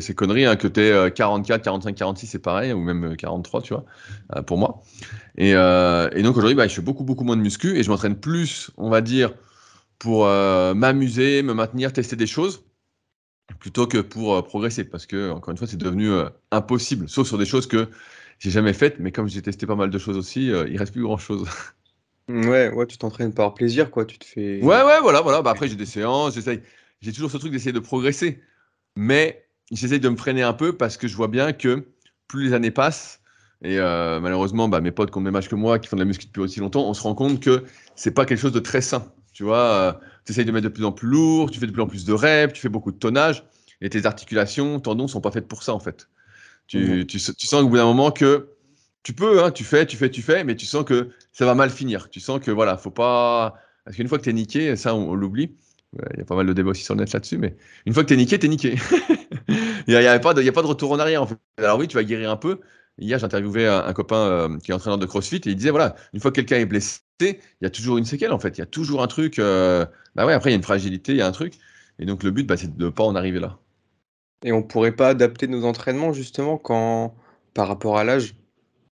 [0.01, 3.75] c'est connerie hein, que tu es 44, 45, 46, c'est pareil, ou même 43, tu
[3.75, 4.83] vois, pour moi.
[5.37, 8.17] Et, et donc aujourd'hui, bah, je fais beaucoup, beaucoup moins de muscu et je m'entraîne
[8.17, 9.35] plus, on va dire,
[9.99, 12.65] pour m'amuser, me maintenir, tester des choses
[13.61, 16.11] plutôt que pour progresser parce que encore une fois c'est devenu
[16.51, 17.89] impossible sauf sur des choses que
[18.39, 20.93] j'ai jamais fait, mais comme j'ai testé pas mal de choses aussi, euh, il reste
[20.93, 21.49] plus grand chose.
[22.29, 24.05] Ouais, ouais, tu t'entraînes par plaisir, quoi.
[24.05, 24.61] Tu te fais.
[24.63, 25.43] Ouais, ouais, voilà, voilà.
[25.43, 26.61] Bah, après, j'ai des séances, j'essaye.
[27.01, 28.43] J'ai toujours ce truc d'essayer de progresser,
[28.97, 31.87] mais j'essaye de me freiner un peu parce que je vois bien que
[32.27, 33.21] plus les années passent,
[33.63, 35.97] et euh, malheureusement, bah, mes potes qui ont le même âge que moi, qui font
[35.97, 38.53] de la muscu depuis aussi longtemps, on se rend compte que c'est pas quelque chose
[38.53, 39.13] de très sain.
[39.33, 39.93] Tu vois, euh,
[40.25, 42.05] tu essayes de mettre de plus en plus lourd, tu fais de plus en plus
[42.05, 43.45] de reps, tu fais beaucoup de tonnage,
[43.81, 46.09] et tes articulations, tendons sont pas faites pour ça en fait.
[46.67, 48.49] Tu, tu, sens au bout d'un moment que
[49.03, 51.55] tu peux, hein, tu fais, tu fais, tu fais, mais tu sens que ça va
[51.55, 52.11] mal finir.
[52.11, 53.55] Tu sens que voilà, faut pas.
[53.85, 55.55] Parce qu'une fois que tu es niqué, ça on, l'oublie.
[55.93, 58.03] Il y a pas mal de débats aussi sur le net là-dessus, mais une fois
[58.03, 58.75] que tu es niqué, tu es niqué.
[59.49, 61.37] Il n'y a, a, pas de, retour en arrière en fait.
[61.59, 62.61] Alors oui, tu vas guérir un peu.
[62.99, 65.95] Hier, j'ai interviewé un, copain euh, qui est entraîneur de CrossFit et il disait voilà,
[66.13, 68.59] une fois que quelqu'un est blessé, il y a toujours une séquelle en fait.
[68.59, 69.39] Il y a toujours un truc.
[69.39, 71.55] Euh, bah ouais, après, il y a une fragilité, il y a un truc.
[71.99, 73.59] Et donc, le but, bah, c'est de ne pas en arriver là.
[74.47, 77.15] Et on pourrait pas adapter nos entraînements justement quand
[77.53, 78.37] par rapport à l'âge,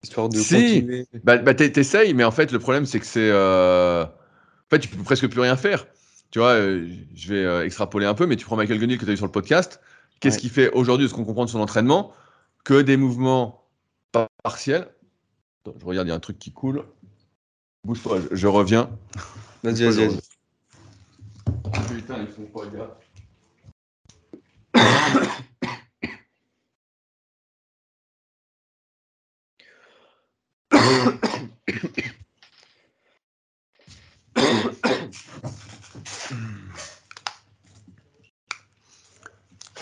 [0.02, 1.08] histoire de Si, continuer.
[1.26, 3.30] bah, bah t'es- t'essayes, mais en fait, le problème, c'est que c'est.
[3.30, 5.86] euh, En fait, tu peux presque plus rien faire.
[6.32, 9.04] Tu vois, euh, je vais euh, extrapoler un peu, mais tu prends Michael Gunnill que
[9.04, 9.82] tu as eu sur le podcast.
[10.22, 10.42] Qu'est-ce Ouais.
[10.42, 12.14] qu'il fait aujourd'hui, de ce qu'on comprend de son entraînement?
[12.64, 13.68] Que des mouvements
[14.14, 14.88] par- partiels.
[15.66, 16.86] Attends, je regarde, il y a un truc qui coule.
[17.84, 18.90] Bouge pas, je, je reviens.
[19.64, 20.18] Vas-y, vas-y.
[21.94, 23.11] Putain, ils font pas gaffe.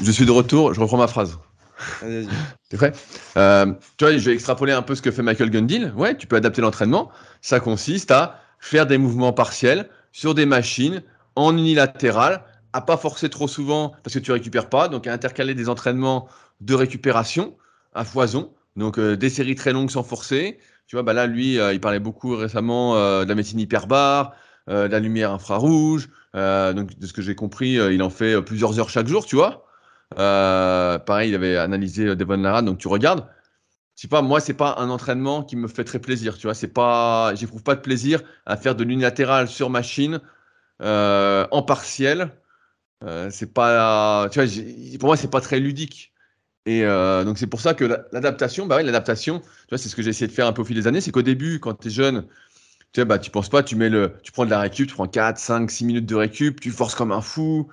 [0.02, 1.38] Je suis de retour, je reprends ma phrase.
[2.70, 2.94] T'es prêt?
[3.38, 5.94] Euh, Tu vois, je vais extrapoler un peu ce que fait Michael Gundil.
[5.96, 7.12] Ouais, tu peux adapter l'entraînement.
[7.42, 11.04] Ça consiste à faire des mouvements partiels sur des machines
[11.36, 15.56] en unilatéral, à pas forcer trop souvent parce que tu récupères pas, donc à intercaler
[15.56, 16.28] des entraînements
[16.62, 17.56] de récupération
[17.94, 20.60] à foison, donc euh, des séries très longues sans forcer.
[20.90, 24.34] Tu vois, bah là, lui, euh, il parlait beaucoup récemment euh, de la médecine hyperbare,
[24.70, 26.10] euh, de la lumière infrarouge.
[26.34, 29.66] Donc, de ce que j'ai compris, il en fait plusieurs heures chaque jour, tu vois.
[30.16, 33.28] Pareil, il avait analysé Devon Lara, donc tu regardes.
[33.96, 36.56] Je sais pas, moi, c'est pas un entraînement qui me fait très plaisir, tu vois.
[36.56, 40.22] C'est pas, j'éprouve pas de plaisir à faire de l'unilatéral sur machine
[40.80, 42.32] en partiel.
[43.04, 46.14] Euh, c'est pas, tu vois, pour moi, c'est pas très ludique.
[46.66, 49.90] Et euh, donc c'est pour ça que la- l'adaptation, bah oui, l'adaptation, tu vois, c'est
[49.90, 51.60] ce que j'ai essayé de faire un peu au fil des années, c'est qu'au début,
[51.60, 52.24] quand tu es jeune,
[52.94, 54.96] tu sais, bah, tu penses pas, tu mets le, tu prends de la récup, tu
[54.96, 57.70] prends 4, 5, 6 minutes de récup, tu forces comme un fou.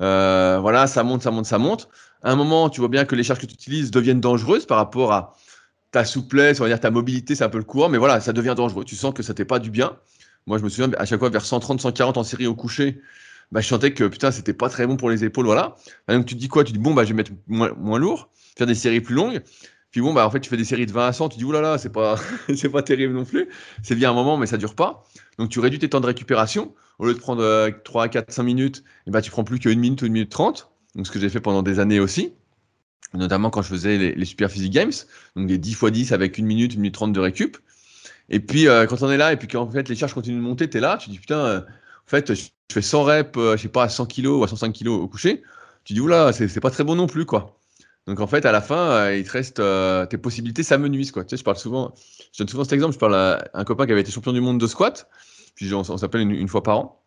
[0.00, 1.88] Euh, voilà, ça monte, ça monte, ça monte.
[2.22, 4.78] À un moment, tu vois bien que les charges que tu utilises deviennent dangereuses par
[4.78, 5.36] rapport à
[5.90, 8.32] ta souplesse, on va dire ta mobilité, c'est un peu le courant, mais voilà, ça
[8.32, 8.84] devient dangereux.
[8.84, 9.96] Tu sens que ça t'est pas du bien.
[10.46, 13.00] Moi, je me souviens à chaque fois vers 130, 140 en série au coucher,
[13.52, 15.76] bah, je sentais que putain, c'était pas très bon pour les épaules, voilà.
[16.08, 16.64] Et donc tu te dis quoi?
[16.64, 19.42] Tu dis bon, bah, je vais mettre moins, moins lourd, faire des séries plus longues.
[19.90, 21.44] Puis bon, bah, en fait, tu fais des séries de 20 à 100, tu dis
[21.44, 22.16] oulala, c'est pas,
[22.54, 23.48] c'est pas terrible non plus.
[23.82, 25.04] C'est bien un moment, mais ça dure pas.
[25.38, 26.74] Donc tu réduis tes temps de récupération.
[26.98, 29.78] Au lieu de prendre euh, 3, 4, 5 minutes, et bah, tu prends plus qu'une
[29.78, 30.70] minute ou une minute 30.
[30.96, 32.34] Donc ce que j'ai fait pendant des années aussi,
[33.14, 34.92] notamment quand je faisais les, les Super Physique Games,
[35.36, 37.56] donc des 10 x 10 avec une minute, une minute 30 de récup.
[38.30, 40.42] Et puis euh, quand on est là, et puis qu'en fait les charges continuent de
[40.42, 43.38] monter, tu es là, tu dis putain, euh, en fait, je je fais 100 reps,
[43.38, 45.42] euh, je sais pas, à 100 kg ou à 105 kg au coucher.
[45.84, 47.58] Tu dis oula, c'est pas très bon non plus, quoi.
[48.06, 51.24] Donc en fait, à la fin, euh, il te reste euh, tes possibilités s'amenuisent, quoi.
[51.24, 51.94] Tu sais, je parle souvent,
[52.32, 52.92] je donne souvent cet exemple.
[52.92, 55.08] Je parle à un copain qui avait été champion du monde de squat,
[55.54, 57.04] puis on, s'appelle une, fois par an.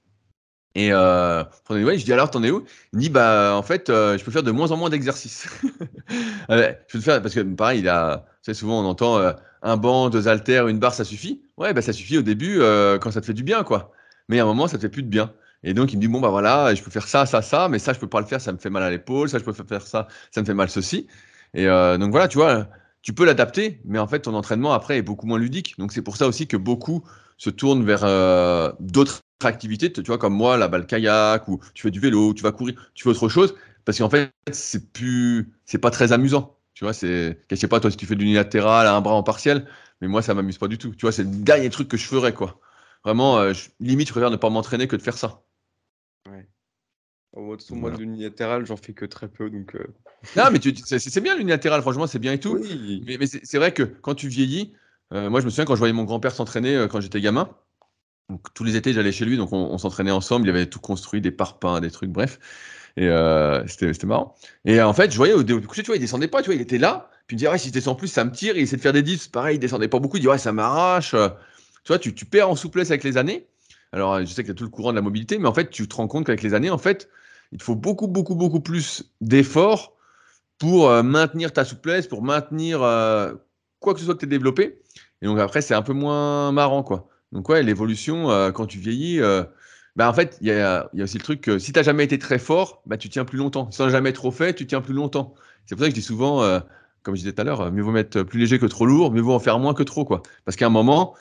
[0.73, 2.63] Et je dis alors, t'en es où?
[2.93, 5.47] Il me dit, bah, en fait, je peux faire de moins en moins d'exercices.
[6.49, 9.77] Je peux le faire parce que, pareil, il a, tu sais, souvent on entend un
[9.77, 11.43] banc, deux haltères, une barre, ça suffit.
[11.57, 12.59] Ouais, bah, ça suffit au début
[12.99, 13.91] quand ça te fait du bien, quoi.
[14.27, 15.33] Mais à un moment, ça te fait plus de bien.
[15.63, 17.79] Et donc, il me dit, bon, bah voilà, je peux faire ça, ça, ça, mais
[17.79, 19.53] ça, je peux pas le faire, ça me fait mal à l'épaule, ça, je peux
[19.53, 21.07] faire ça, ça me fait mal ceci.
[21.53, 22.67] Et euh, donc, voilà, tu vois,
[23.01, 25.75] tu peux l'adapter, mais en fait, ton entraînement après est beaucoup moins ludique.
[25.77, 27.03] Donc, c'est pour ça aussi que beaucoup
[27.37, 31.83] se tournent vers euh, d'autres activités, tu vois, comme moi, la balle kayak, ou tu
[31.83, 35.51] fais du vélo, tu vas courir, tu fais autre chose, parce qu'en fait, c'est plus,
[35.65, 36.57] c'est pas très amusant.
[36.73, 39.13] Tu vois, c'est, je sais pas, toi, si tu fais de l'unilatéral à un bras
[39.15, 39.67] en partiel,
[40.01, 40.91] mais moi, ça m'amuse pas du tout.
[40.95, 42.59] Tu vois, c'est le dernier truc que je ferais, quoi.
[43.03, 45.43] Vraiment, euh, limite, je préfère ne pas m'entraîner que de faire ça.
[47.33, 47.97] Au mode, au Voilà.
[47.97, 49.75] mode unilatéral, j'en fais que très peu, donc.
[49.75, 49.85] euh,
[50.35, 52.57] Non, mais c'est bien l'unilatéral, franchement, c'est bien et tout.
[52.61, 53.03] Oui.
[53.07, 54.73] Mais, mais c'est vrai que quand tu vieillis,
[55.13, 57.49] euh, moi je me souviens quand je voyais mon grand-père s'entraîner euh, quand j'étais gamin,
[58.29, 60.79] donc, tous les étés j'allais chez lui, donc on, on s'entraînait ensemble, il avait tout
[60.79, 62.39] construit, des parpaings, des trucs, bref.
[62.97, 63.09] Et
[63.67, 64.35] c'était marrant.
[64.65, 66.61] Et en fait, je voyais au, coucher, tu vois, il descendait pas, tu vois, il
[66.61, 68.63] était là, puis il me disait, ouais, si je descends plus, ça me tire, il
[68.63, 71.11] essaie de faire des dips, pareil, il descendait pas beaucoup, il dit, ouais, ça m'arrache.
[71.11, 73.47] Tu vois, tu, tu perds en souplesse avec les années.
[73.93, 75.69] Alors, je sais que tu as tout le courant de la mobilité, mais en fait,
[75.69, 77.09] tu te rends compte qu'avec les années, en fait,
[77.51, 79.93] il faut beaucoup, beaucoup, beaucoup plus d'efforts
[80.57, 83.33] pour euh, maintenir ta souplesse, pour maintenir euh,
[83.79, 84.79] quoi que ce soit que tu aies développé.
[85.21, 87.09] Et donc après, c'est un peu moins marrant, quoi.
[87.31, 89.21] Donc ouais, l'évolution, euh, quand tu vieillis,
[89.95, 92.19] bah, en fait, il y a, aussi le truc que si tu n'as jamais été
[92.19, 93.69] très fort, bah, tu tiens plus longtemps.
[93.71, 95.33] Si tu n'as jamais trop fait, tu tiens plus longtemps.
[95.65, 96.61] C'est pour ça que je dis souvent,
[97.03, 99.21] comme je disais tout à l'heure, mieux vaut mettre plus léger que trop lourd, mieux
[99.21, 100.21] vaut en faire moins que trop, quoi.
[100.45, 101.15] Parce qu'à un moment,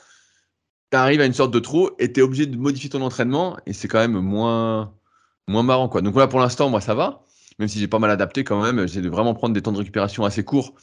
[0.91, 3.57] tu arrives à une sorte de trop et tu es obligé de modifier ton entraînement
[3.65, 4.93] et c'est quand même moins,
[5.51, 6.01] moins marrant, quoi.
[6.01, 7.23] Donc voilà, pour l'instant, moi, ça va
[7.59, 9.77] même si j'ai pas mal adapté quand même, j'ai de vraiment prendre des temps de
[9.77, 10.73] récupération assez courts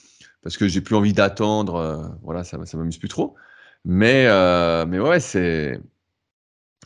[0.42, 1.74] parce que j'ai plus envie d'attendre.
[1.76, 3.34] euh, voilà, ça, ça m'amuse plus trop.
[3.84, 5.80] Mais, euh, mais ouais, c'est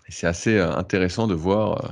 [0.08, 1.88] c'est assez euh, intéressant de voir euh,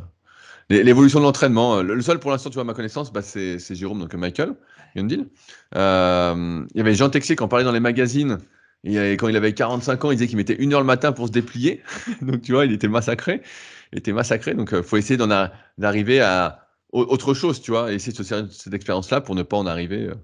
[0.71, 1.83] l'é- l'évolution de l'entraînement.
[1.83, 4.15] Le, le seul pour l'instant, tu vois, à ma connaissance, bah, c'est c'est Jérôme, donc
[4.15, 4.55] Michael
[4.97, 5.29] Yandil.
[5.77, 8.39] Euh, il y avait Jean Texier qui en parlait dans les magazines.
[8.85, 11.27] Et quand il avait 45 ans, il disait qu'il mettait une heure le matin pour
[11.29, 11.83] se déplier.
[12.23, 13.43] donc tu vois, il était massacré.
[13.93, 14.55] Était massacré.
[14.55, 18.25] Donc il faut essayer d'en d'arriver à autre chose, tu vois, et essayer de se
[18.25, 20.15] servir cette expérience-là pour ne pas en arriver euh,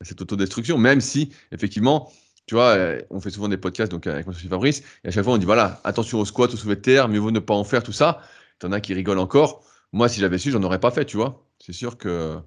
[0.00, 2.12] à cette autodestruction, même si, effectivement,
[2.46, 5.24] tu vois, euh, on fait souvent des podcasts donc avec mon Fabrice, et à chaque
[5.24, 7.54] fois on dit voilà, attention au squat, au soulevé de terre, mieux vaut ne pas
[7.54, 8.20] en faire, tout ça.
[8.58, 9.64] T'en as qui rigolent encore.
[9.92, 11.46] Moi, si j'avais su, j'en aurais pas fait, tu vois.
[11.58, 12.38] C'est sûr que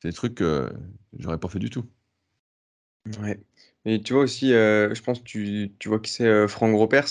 [0.00, 0.70] c'est des trucs que
[1.18, 1.84] j'aurais pas fait du tout.
[3.20, 3.40] Ouais.
[3.84, 7.08] Et tu vois aussi, euh, je pense que tu, tu vois qui c'est Franck Gropers.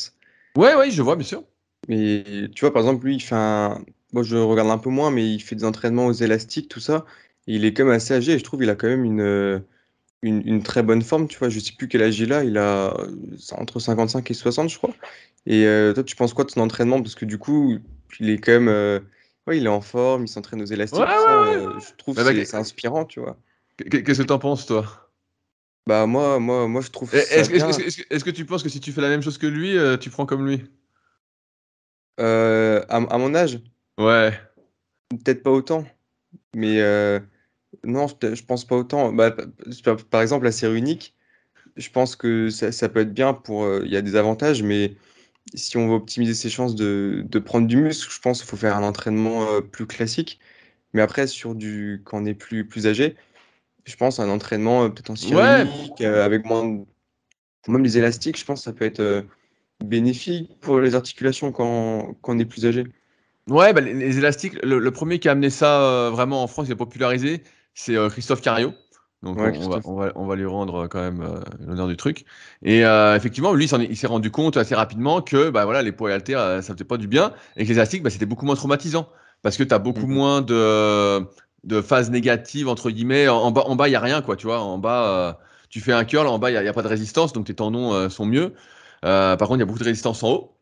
[0.56, 1.44] Ouais, ouais, je vois, bien sûr.
[1.88, 3.84] Mais tu vois, par exemple, lui, il fait un.
[4.14, 7.06] Moi, je regarde un peu moins, mais il fait des entraînements aux élastiques, tout ça.
[7.48, 9.64] Et il est quand même assez âgé et je trouve qu'il a quand même une,
[10.24, 11.28] une, une très bonne forme.
[11.28, 12.44] Tu vois, je sais plus quel âge il a.
[12.44, 12.96] Il a
[13.54, 14.96] entre 55 et 60, je crois.
[15.46, 17.02] Et euh, toi, tu penses quoi de son entraînement?
[17.02, 17.78] Parce que du coup,
[18.20, 18.68] il est quand même.
[18.70, 19.00] euh,
[19.48, 21.32] ouais, il est en forme, il s'entraîne aux élastiques, Ouais, tout ça.
[21.40, 23.38] ouais, euh, je trouve Bah, que bah, c'est c'est inspirant, tu vois.
[23.78, 25.12] Qu'est-ce que t'en penses, toi?
[25.88, 27.72] Bah, moi, moi, moi, je trouve Est-ce que, est-ce bien.
[28.24, 30.26] que- tu penses que si tu fais la même chose que lui, euh, tu prends
[30.26, 30.64] comme lui?
[32.20, 33.60] Euh, à, à mon âge,
[34.00, 34.32] Ouais.
[35.10, 35.86] peut-être pas autant.
[36.56, 37.20] Mais euh,
[37.84, 39.14] non, je, je pense pas autant.
[39.14, 39.36] Bah,
[40.10, 41.16] par exemple, la série unique,
[41.78, 43.64] je pense que ça, ça peut être bien pour.
[43.66, 44.96] euh, Il y a des avantages, mais
[45.56, 48.58] si on veut optimiser ses chances de, de prendre du muscle, je pense qu'il faut
[48.58, 50.40] faire un entraînement plus classique.
[50.94, 53.16] Mais après, sur du, quand on est plus, plus âgé,
[53.86, 55.62] je pense un entraînement peut-être en série Ouais.
[55.64, 56.86] unique, avec moins de-
[57.68, 59.26] Même les élastiques, je pense que ça peut être
[59.84, 62.86] bénéfique pour les articulations quand, quand on est plus âgé?
[63.48, 66.48] Ouais, bah, les, les élastiques, le, le premier qui a amené ça euh, vraiment en
[66.48, 68.74] France, qui a popularisé, c'est euh, Christophe Cario.
[69.24, 71.88] Donc Ouais, on, va, on, va, on va lui rendre euh, quand même euh, l'honneur
[71.88, 72.26] du truc.
[72.64, 72.82] Et
[73.16, 76.14] effectivement, lui, il il s'est rendu compte assez rapidement que bah, voilà, les poids et
[76.14, 77.34] haltères, ça ne faisait pas du bien.
[77.56, 79.08] Et que les élastiques, bah, c'était beaucoup moins traumatisant.
[79.44, 80.08] Parce que tu as beaucoup Mhm.
[80.08, 81.20] moins de,
[81.64, 83.28] de phases négatives, entre guillemets.
[83.30, 84.36] En, en bas, en bas, il n'y a rien, quoi.
[84.36, 86.70] Tu vois, en bas, tu fais un curl, en bas, il n'y a, il y
[86.70, 88.54] a pas de résistance, donc tes tendons sont mieux.
[89.08, 90.58] Euh, par contre, il y a beaucoup de résistance en haut.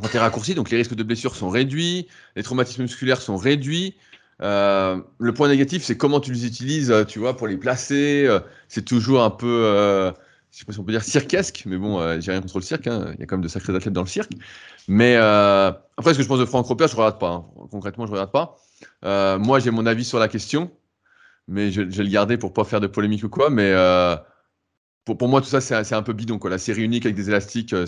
[0.00, 3.36] Quand tu es raccourci, donc les risques de blessures sont réduits, les traumatismes musculaires sont
[3.36, 3.96] réduits.
[4.42, 8.24] Euh, le point négatif, c'est comment tu les utilises, tu vois, pour les placer.
[8.26, 10.10] euh, c'est toujours un peu, euh,
[10.50, 12.86] je sais pas si on peut dire cirquesque, mais bon, j'ai rien contre le cirque.
[12.86, 14.32] hein, Il y a quand même de sacrés athlètes dans le cirque.
[14.88, 17.30] Mais après, ce que je pense de Franck Roper, je regarde pas.
[17.30, 17.46] hein.
[17.70, 18.56] Concrètement, je regarde pas.
[19.38, 20.70] Moi, j'ai mon avis sur la question,
[21.48, 23.50] mais je, vais le garder pour pas faire de polémique ou quoi.
[23.50, 23.72] Mais
[25.04, 26.38] pour, pour moi, tout ça, c'est un peu bidon.
[26.38, 26.50] Quoi.
[26.50, 27.86] La série unique avec des élastiques, euh,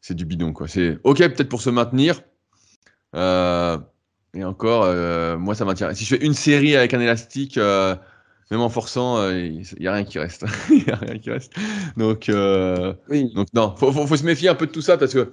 [0.00, 0.54] c'est du bidon.
[0.66, 2.20] C'est OK, peut-être pour se maintenir.
[3.14, 3.78] Euh,
[4.34, 5.98] et encore, euh, moi, ça m'intéresse.
[5.98, 7.96] Si je fais une série avec un élastique, euh,
[8.50, 10.44] même en forçant, il n'y a rien qui reste.
[10.70, 11.52] Il n'y a rien qui reste.
[11.96, 12.30] Donc,
[13.08, 15.32] Oui, donc non, faut, faut, faut se méfier un peu de tout ça parce que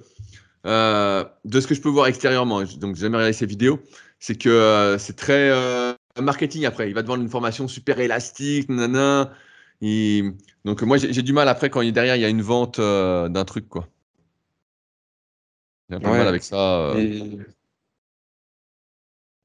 [0.64, 3.80] de ce que je peux voir extérieurement, donc j'ai jamais regardé ces vidéos,
[4.18, 5.52] c'est que c'est très
[6.20, 6.88] marketing après.
[6.88, 9.32] Il va te vendre une formation super élastique, nanana.
[9.80, 10.32] Il-
[10.66, 13.28] Donc moi j'ai du mal après quand il, derrière il y a une vente euh,
[13.28, 13.88] d'un truc quoi.
[15.88, 16.18] J'ai un peu ouais.
[16.18, 16.56] mal avec ça.
[16.56, 16.98] euh.
[16.98, 17.38] Et-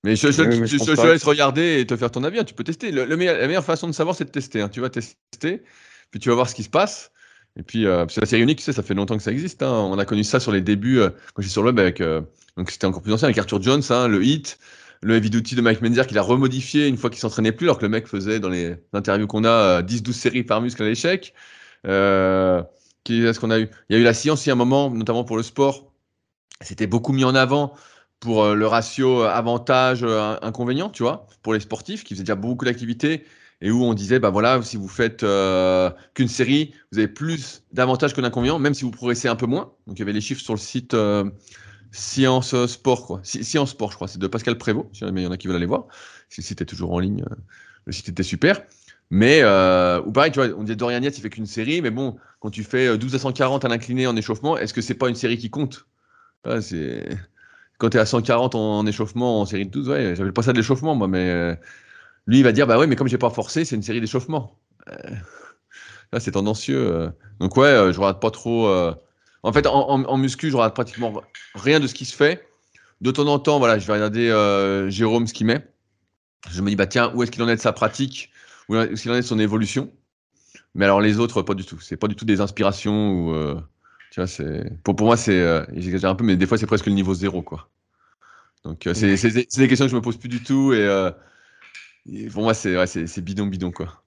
[0.03, 1.13] Mais je, je, mais pas.
[1.13, 2.39] laisse regarder et te faire ton avis.
[2.39, 2.43] hein.
[2.43, 2.91] Tu peux tester.
[2.91, 4.59] Le, le meilleur- la meilleure façon de savoir, c'est de tester.
[4.61, 4.67] hein.
[4.69, 5.61] Tu vas tester,
[6.09, 7.11] puis tu vas voir ce qui se passe.
[7.55, 9.31] Et puis, euh, parce que la série unique, tu sais, ça fait longtemps que ça
[9.31, 9.61] existe.
[9.61, 9.71] hein.
[9.71, 12.21] On a connu ça sur les débuts, euh, quand j'étais sur le web, avec, euh,
[12.57, 14.57] donc c'était encore plus ancien, avec Arthur Jones, le hit,
[15.01, 17.77] le heavy duty de Mike Menzer qu'il a remodifié une fois qu'il s'entraînait plus, alors
[17.77, 20.87] que le mec faisait dans les interviews qu'on a euh, 10-12 séries par muscle à
[20.87, 21.33] l'échec.
[21.87, 22.61] Euh,
[23.39, 23.69] qu'on a eu?
[23.89, 25.91] Il y a eu la science il y a un moment, notamment pour le sport.
[26.61, 27.73] C'était beaucoup mis en avant
[28.19, 32.65] pour euh, le ratio euh, avantage-inconvénient, tu vois, pour les sportifs qui faisaient déjà beaucoup
[32.65, 33.25] d'activités
[33.61, 37.63] et où on disait, bah voilà, si vous faites euh, qu'une série, vous avez plus
[37.71, 39.73] d'avantages que d'inconvénients, même si vous progressez un peu moins.
[39.87, 41.29] Donc il y avait les chiffres sur le site euh,
[41.91, 43.19] Science Sport, quoi.
[43.23, 45.47] Sci- Science Sport, je crois, c'est de Pascal Prévost, si il y en a qui
[45.47, 45.87] veulent aller voir.
[46.29, 47.35] Si le site est toujours en ligne, euh,
[47.85, 48.61] le site était super.
[49.09, 51.91] Mais, euh, ou pareil, tu vois, on disait Dorian Yates, il fait qu'une série, mais
[51.91, 54.93] bon, quand tu fais euh, 12 à 140 à l'incliné en échauffement, est-ce que c'est
[54.95, 55.85] pas une série qui compte?
[56.61, 57.09] C'est...
[57.79, 60.43] Quand tu es à 140 en, en échauffement en série de 12, ouais, j'avais pas
[60.43, 61.55] ça de l'échauffement, moi, mais euh,
[62.27, 64.57] lui, il va dire, bah ouais, mais comme j'ai pas forcé, c'est une série d'échauffement.
[64.89, 64.93] Euh,
[66.11, 66.77] là, c'est tendancieux.
[66.93, 67.09] euh.
[67.39, 68.67] Donc, ouais, euh, je regarde pas trop.
[69.43, 71.13] En fait, en, en- en muscu, je regarde pratiquement
[71.55, 72.47] rien de ce qui se fait.
[73.01, 75.65] De temps en temps, voilà, je vais regarder euh, Jérôme ce qu'il met.
[76.51, 78.31] Je me dis, bah tiens, où est-ce qu'il en est de sa pratique?
[78.69, 79.91] Où est-ce qu'il en est de son évolution?
[80.75, 81.79] Mais alors, les autres, pas du tout.
[81.81, 83.33] C'est pas du tout des inspirations ou.
[83.35, 83.59] euh,
[84.11, 84.71] tu vois, c'est.
[84.83, 85.39] Pour, pour moi, c'est.
[85.39, 87.69] euh, J'exagère un peu, mais des fois, c'est presque le niveau zéro, quoi.
[88.65, 91.11] Donc, euh, c'est des questions que je me pose plus du tout et.
[92.11, 92.85] et pour moi, c'est ouais,
[93.21, 94.03] bidon, bidon, quoi.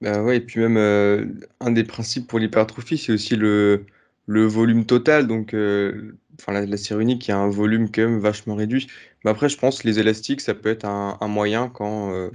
[0.00, 3.86] Bah ouais, et puis même, un des principes pour l'hypertrophie, c'est aussi le,
[4.26, 5.26] le volume total.
[5.26, 8.54] Donc, euh, enfin, la, la série unique, il y a un volume quand même vachement
[8.54, 8.88] réduit.
[9.24, 12.30] Mais après, je pense que les élastiques, ça peut être un, un moyen quand, euh,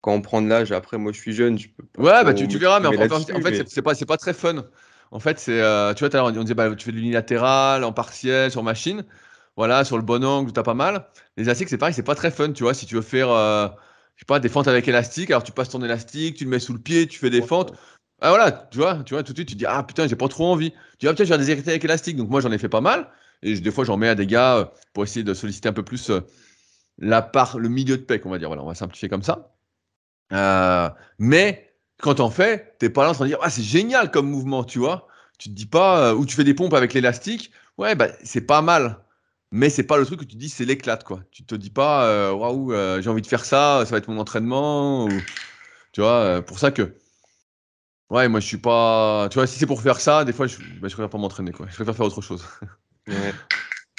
[0.00, 0.72] quand on prend de l'âge.
[0.72, 2.92] Après, moi, je suis jeune, je peux pas Ouais, bah tu, tu verras, mais en,
[2.92, 4.64] fait, mais- c'est- pas, pas très fun.
[5.10, 7.82] En fait, c'est, euh, tu vois, tout à on disait, bah, tu fais de l'unilatéral,
[7.84, 9.04] en partiel, sur machine.
[9.56, 11.06] voilà, sur le bon angle, tu as pas mal.
[11.36, 12.74] Les élastiques, c'est pareil, c'est pas très fun, tu vois.
[12.74, 13.28] Si tu veux faire,
[14.14, 16.58] je sais pas, des fentes avec élastique, alors tu passes ton élastique, tu le mets
[16.60, 17.74] sous le pied, tu fais des fentes.
[18.20, 20.28] Ah voilà, tu vois, tu vois, tout de suite, tu dis, ah putain, j'ai pas
[20.28, 20.72] trop envie.
[20.72, 22.16] Tu dis, ah putain, j'ai des élastiques avec élastique.
[22.16, 23.08] Donc moi, j'en ai fait pas mal.
[23.42, 25.84] Et des fois, j'en mets à des gars euh, pour essayer de solliciter un peu
[25.84, 26.20] plus euh,
[26.98, 28.48] la part, le milieu de pec, on va dire.
[28.48, 29.54] Voilà, on va simplifier comme ça.
[31.18, 34.28] mais quand en fais, t'es pas là en train de dire, ah, c'est génial comme
[34.28, 35.08] mouvement, tu vois.
[35.38, 38.62] Tu te dis pas, ou tu fais des pompes avec l'élastique, ouais, bah, c'est pas
[38.62, 38.98] mal
[39.50, 41.20] mais c'est pas le truc que tu dis c'est l'éclate quoi.
[41.30, 44.08] Tu te dis pas euh, waouh euh, j'ai envie de faire ça, ça va être
[44.08, 45.10] mon entraînement ou
[45.92, 46.94] tu vois euh, pour ça que
[48.10, 50.56] ouais moi je suis pas tu vois si c'est pour faire ça des fois je,
[50.80, 51.66] bah, je préfère pas m'entraîner quoi.
[51.68, 52.44] Je préfère faire autre chose.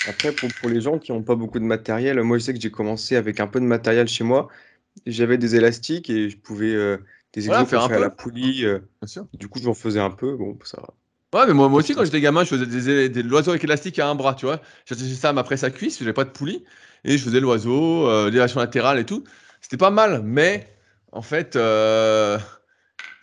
[0.08, 2.62] Après pour, pour, les gens qui n'ont pas beaucoup de matériel, moi je sais que
[2.62, 4.48] j'ai commencé avec un peu de matériel chez moi.
[5.06, 6.98] J'avais des élastiques et je pouvais
[7.34, 7.96] des voilà, faire, un peu.
[7.96, 8.66] à la poulie.
[9.34, 10.82] Du coup j'en faisais un peu bon ça
[11.34, 14.00] Ouais, mais moi, moi aussi, quand j'étais gamin, je faisais des, des, l'oiseau avec élastique
[14.00, 14.62] à un bras, tu vois.
[14.86, 16.66] J'attachais ça après sa cuisse, j'avais pas de poulie,
[17.04, 19.24] et je faisais l'oiseau, euh, l'élévation latérale et tout.
[19.62, 20.68] C'était pas mal, mais
[21.12, 22.40] en fait, euh,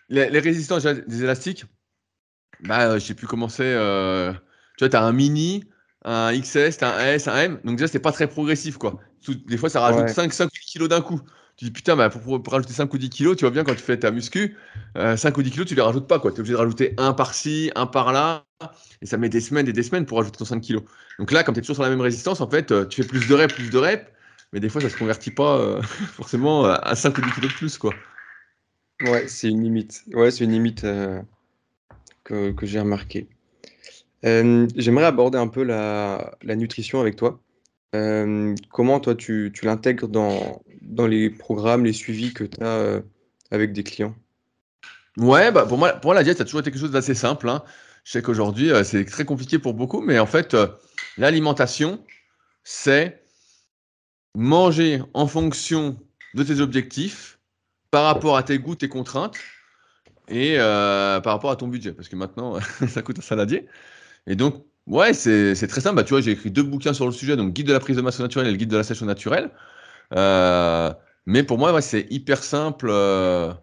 [0.09, 1.65] les, les, résistances des élastiques,
[2.61, 3.63] bah, euh, j'ai pu commencer.
[3.63, 4.33] Euh,
[4.77, 5.63] tu vois, tu as un mini,
[6.05, 8.99] un XS, as un S, un M, donc déjà, c'était pas très progressif, quoi.
[9.27, 11.21] des fois, ça rajoute 5, 5 kilos d'un coup.
[11.57, 13.81] Tu dis putain, bah, pour, rajouter 5 ou 10 kilos, tu vois bien quand tu
[13.81, 14.55] fais ta muscu,
[14.95, 16.19] 5 euh, ou 10 kilos, tu les rajoutes pas.
[16.19, 18.45] Tu es obligé de rajouter un par-ci, un par-là.
[19.01, 20.83] Et ça met des semaines et des semaines pour rajouter ton 5 kilos.
[21.17, 23.07] Donc là, comme tu es toujours sur la même résistance, en fait, euh, tu fais
[23.07, 24.05] plus de reps, plus de reps.
[24.53, 25.81] Mais des fois, ça se convertit pas euh,
[26.13, 27.77] forcément à 5 ou 10 kilos de plus.
[27.79, 27.91] quoi.
[29.01, 30.03] Ouais, c'est une limite.
[30.13, 30.85] Ouais, c'est une limite
[32.23, 33.27] que, que j'ai remarqué.
[34.23, 37.39] J'aimerais aborder un peu la, la nutrition avec toi.
[38.71, 43.01] comment toi tu, tu l'intègres dans, dans les programmes, les suivis que tu as euh,
[43.51, 44.15] avec des clients?
[45.17, 47.15] Ouais, bah pour, moi, pour moi, la diète, ça a toujours été quelque chose d'assez
[47.15, 47.49] simple.
[47.49, 47.63] Hein.
[48.03, 50.67] Je sais qu'aujourd'hui, euh, c'est très compliqué pour beaucoup, mais en fait, euh,
[51.17, 52.03] l'alimentation,
[52.63, 53.23] c'est
[54.35, 55.97] manger en fonction
[56.33, 57.36] de tes objectifs,
[57.91, 59.37] par rapport à tes goûts, tes contraintes,
[60.29, 63.67] et par rapport à ton budget, parce que maintenant, ça coûte un saladier.
[64.27, 65.95] Et donc, ouais, c'est très simple.
[65.95, 67.95] Bah, tu vois, j'ai écrit deux bouquins sur le sujet, donc Guide de la prise
[67.97, 69.51] de masse naturelle et le Guide de la sèche naturelle.
[70.15, 70.93] Euh,
[71.25, 72.87] mais pour moi, c'est hyper simple.
[72.89, 73.53] Euh,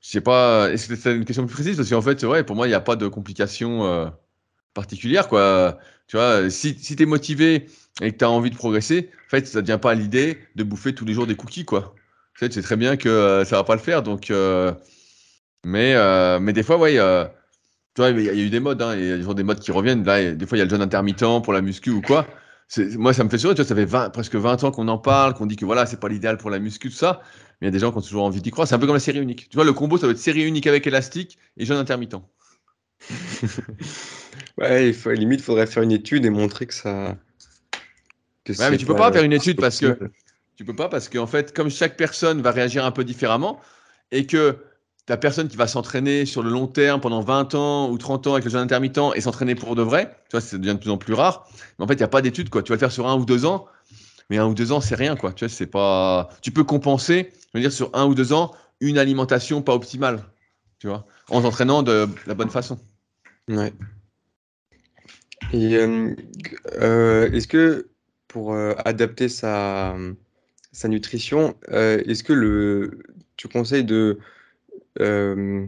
[0.00, 1.76] je sais pas, est-ce que c'est une question plus précise?
[1.76, 4.08] Parce qu'en fait, ouais, pour moi, il n'y a pas de complications euh,
[4.74, 5.28] particulières.
[5.28, 5.78] Quoi.
[6.08, 7.66] Tu vois, si, si tu es motivé
[8.02, 10.64] et que tu as envie de progresser, en fait, ça ne devient pas l'idée de
[10.64, 11.64] bouffer tous les jours des cookies.
[11.64, 11.94] Quoi.
[12.38, 14.02] Tu sais très bien que ça va pas le faire.
[14.02, 14.32] Donc,
[15.64, 15.94] mais,
[16.40, 16.94] mais des fois, ouais,
[17.94, 18.82] tu vois, il y, a eu des modes.
[18.82, 20.04] Hein, il y a toujours des modes qui reviennent.
[20.04, 22.26] Là, des fois, il y a le jeûne intermittent pour la muscu ou quoi
[22.96, 23.54] moi, ça me fait sourire.
[23.54, 26.00] Tu vois, ça fait presque 20 ans qu'on en parle, qu'on dit que voilà, c'est
[26.00, 27.20] pas l'idéal pour la muscu, tout ça.
[27.60, 28.66] Mais il y a des gens qui ont toujours envie d'y croire.
[28.66, 29.48] C'est un peu comme la série unique.
[29.48, 32.16] Tu vois, le combo, ça va être série unique avec élastique et jeûne intermittent.
[34.58, 37.16] ouais, il faut, limite, il faudrait faire une étude et montrer que ça.
[38.48, 39.98] ouais, mais tu peux pas faire une étude parce que.
[40.56, 43.60] Tu peux pas parce qu'en fait, comme chaque personne va réagir un peu différemment
[44.12, 44.56] et que
[45.08, 48.32] la personne qui va s'entraîner sur le long terme pendant 20 ans ou 30 ans
[48.34, 50.90] avec le jeûne intermittent et s'entraîner pour de vrai, tu vois, ça devient de plus
[50.90, 51.46] en plus rare.
[51.78, 52.62] Mais en fait, il n'y a pas d'études, quoi.
[52.62, 53.66] Tu vas le faire sur un ou deux ans,
[54.30, 55.32] mais un ou deux ans, c'est rien, quoi.
[55.32, 56.30] Tu vois, c'est pas.
[56.40, 60.24] Tu peux compenser, je veux dire, sur un ou deux ans, une alimentation pas optimale,
[60.78, 62.78] tu vois, en s'entraînant de la bonne façon.
[63.48, 63.72] Ouais.
[65.52, 66.14] Et euh,
[66.80, 67.90] euh, est-ce que
[68.28, 69.94] pour euh, adapter sa,
[70.74, 72.98] sa nutrition, est-ce que le,
[73.36, 74.18] tu conseilles de
[75.00, 75.66] euh,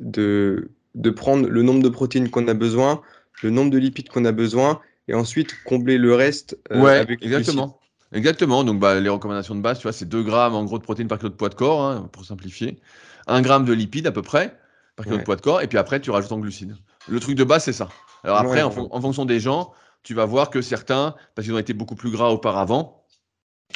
[0.00, 3.02] de, de prendre le nombre de protéines qu'on a besoin,
[3.42, 7.22] le nombre de lipides qu'on a besoin, et ensuite combler le reste euh, ouais, avec
[7.22, 7.78] exactement.
[8.14, 8.62] Exactement.
[8.62, 11.08] Donc, bah, les recommandations de base, tu vois, c'est 2 grammes en gros de protéines
[11.08, 12.78] par kilo de poids de corps, hein, pour simplifier.
[13.26, 14.56] 1 gramme de lipides à peu près
[14.96, 16.76] par kilo de poids de corps, et puis après, tu rajoutes en glucides.
[17.08, 17.88] Le truc de base, c'est ça.
[18.24, 21.72] Alors après, en, fonction des gens, tu vas voir que certains, parce qu'ils ont été
[21.72, 23.01] beaucoup plus gras auparavant,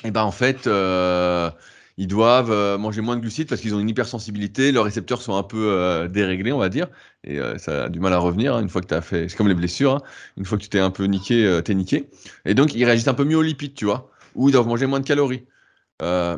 [0.05, 1.51] et ben en fait, euh,
[1.99, 5.37] ils doivent euh, manger moins de glucides parce qu'ils ont une hypersensibilité, leurs récepteurs sont
[5.37, 6.89] un peu euh, déréglés, on va dire,
[7.25, 9.29] et euh, ça a du mal à revenir hein, une fois que tu as fait.
[9.29, 10.03] C'est comme les blessures, hein.
[10.37, 12.09] une fois que tu t'es un peu niqué, t'es niqué.
[12.45, 14.87] Et donc, ils réagissent un peu mieux aux lipides, tu vois, ou ils doivent manger
[14.87, 15.47] moins de calories.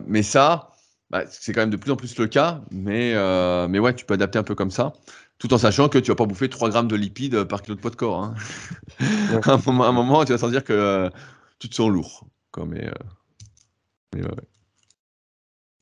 [0.06, 0.70] mais ça,
[1.10, 3.14] bah, c'est quand même de plus en plus le cas, mais,
[3.68, 4.92] mais ouais, tu peux adapter un peu comme ça,
[5.38, 7.80] tout en sachant que tu vas pas bouffer 3 grammes de lipides par kilo de
[7.80, 8.22] poids de corps.
[8.22, 8.34] Hein.
[9.44, 11.10] à, un moment, un moment, tu vas sentir que
[11.58, 12.28] tu te sens lourd.
[12.52, 12.90] Quoi, mais,
[14.14, 14.30] mais ouais.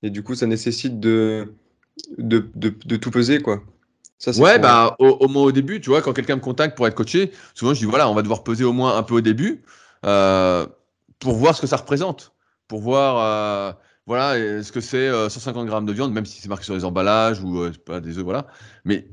[0.02, 1.54] Et du coup, ça nécessite de,
[2.18, 3.62] de, de, tout peser, quoi.
[4.18, 6.94] Ça, ouais, bah, au, moins au début, tu vois, quand quelqu'un me contacte pour être
[6.94, 9.62] coaché, souvent je dis voilà, on va devoir peser au moins un peu au début
[10.06, 10.66] euh,
[11.18, 12.34] pour voir ce que ça représente,
[12.66, 13.72] pour voir euh,
[14.06, 16.86] voilà, ce que c'est 150 euh, grammes de viande, même si c'est marqué sur les
[16.86, 18.46] emballages ou pas des œufs, voilà.
[18.86, 19.06] Mais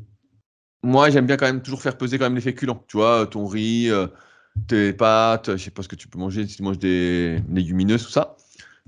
[0.83, 3.45] moi, j'aime bien quand même toujours faire peser quand même les féculents, tu vois, ton
[3.45, 3.89] riz,
[4.67, 8.05] tes pâtes, je sais pas ce que tu peux manger, si tu manges des légumineuses,
[8.05, 8.37] tout ça,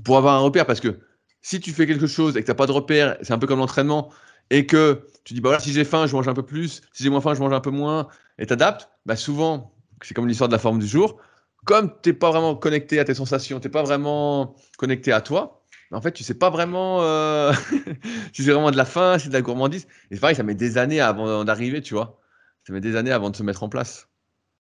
[0.04, 0.66] pour avoir un repère.
[0.66, 1.00] Parce que
[1.42, 3.48] si tu fais quelque chose et que tu n'as pas de repère, c'est un peu
[3.48, 4.12] comme l'entraînement,
[4.52, 7.04] et que tu dis, bah voilà, si j'ai faim, je mange un peu plus, si
[7.04, 9.74] j'ai moins faim, je mange un peu moins, et tu adaptes, bah souvent,
[10.04, 11.20] c'est comme l'histoire de la forme du jour,
[11.66, 15.22] comme tu n'es pas vraiment connecté à tes sensations, tu n'es pas vraiment connecté à
[15.22, 17.54] toi, en fait, tu sais pas vraiment euh,
[18.34, 19.88] si c'est vraiment de la faim, c'est de la gourmandise.
[20.10, 22.20] Et c'est pareil, ça met des années avant d'arriver, tu vois.
[22.66, 24.10] Ça met des années avant de se mettre en place.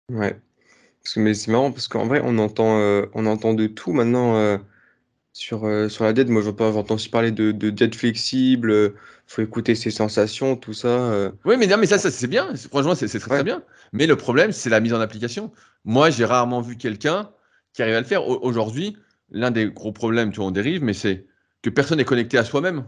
[0.08, 0.40] Ouais.
[1.02, 3.92] Parce que, mais c'est marrant parce qu'en vrai, on entend, euh, on entend de tout
[3.92, 4.58] maintenant euh,
[5.41, 6.28] sur, sur la diète.
[6.28, 8.95] Moi, j'entends aussi parler de, de diète flexible,
[9.26, 11.32] faut écouter ses sensations, tout ça.
[11.45, 12.55] Oui, mais, non, mais ça, ça c'est bien.
[12.68, 13.62] Franchement, c'est très, très bien.
[13.93, 15.51] Mais le problème, c'est la mise en application.
[15.84, 17.30] Moi, j'ai rarement vu quelqu'un
[17.72, 18.26] qui arrive à le faire.
[18.26, 18.97] Aujourd'hui,
[19.30, 21.26] l'un des gros problèmes, tu vois, on dérive, mais c'est
[21.62, 22.84] que personne n'est connecté à soi-même.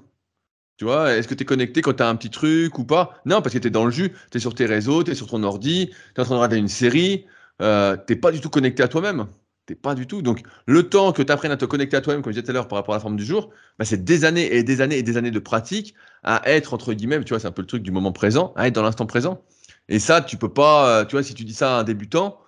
[0.76, 3.20] Tu vois, est-ce que tu es connecté quand tu as un petit truc ou pas?
[3.24, 5.14] Non, parce que tu es dans le jus, tu es sur tes réseaux, tu es
[5.14, 7.26] sur ton ordi, tu es en train de regarder une série,
[7.60, 9.26] euh, tu pas du tout connecté à toi-même.
[9.74, 10.22] Pas du tout.
[10.22, 12.50] Donc, le temps que tu apprennes à te connecter à toi-même, comme je disais tout
[12.50, 14.80] à l'heure par rapport à la forme du jour, bah, c'est des années et des
[14.80, 17.62] années et des années de pratique à être, entre guillemets, tu vois, c'est un peu
[17.62, 19.42] le truc du moment présent, à être dans l'instant présent.
[19.88, 22.38] Et ça, tu peux pas, euh, tu vois, si tu dis ça à un débutant,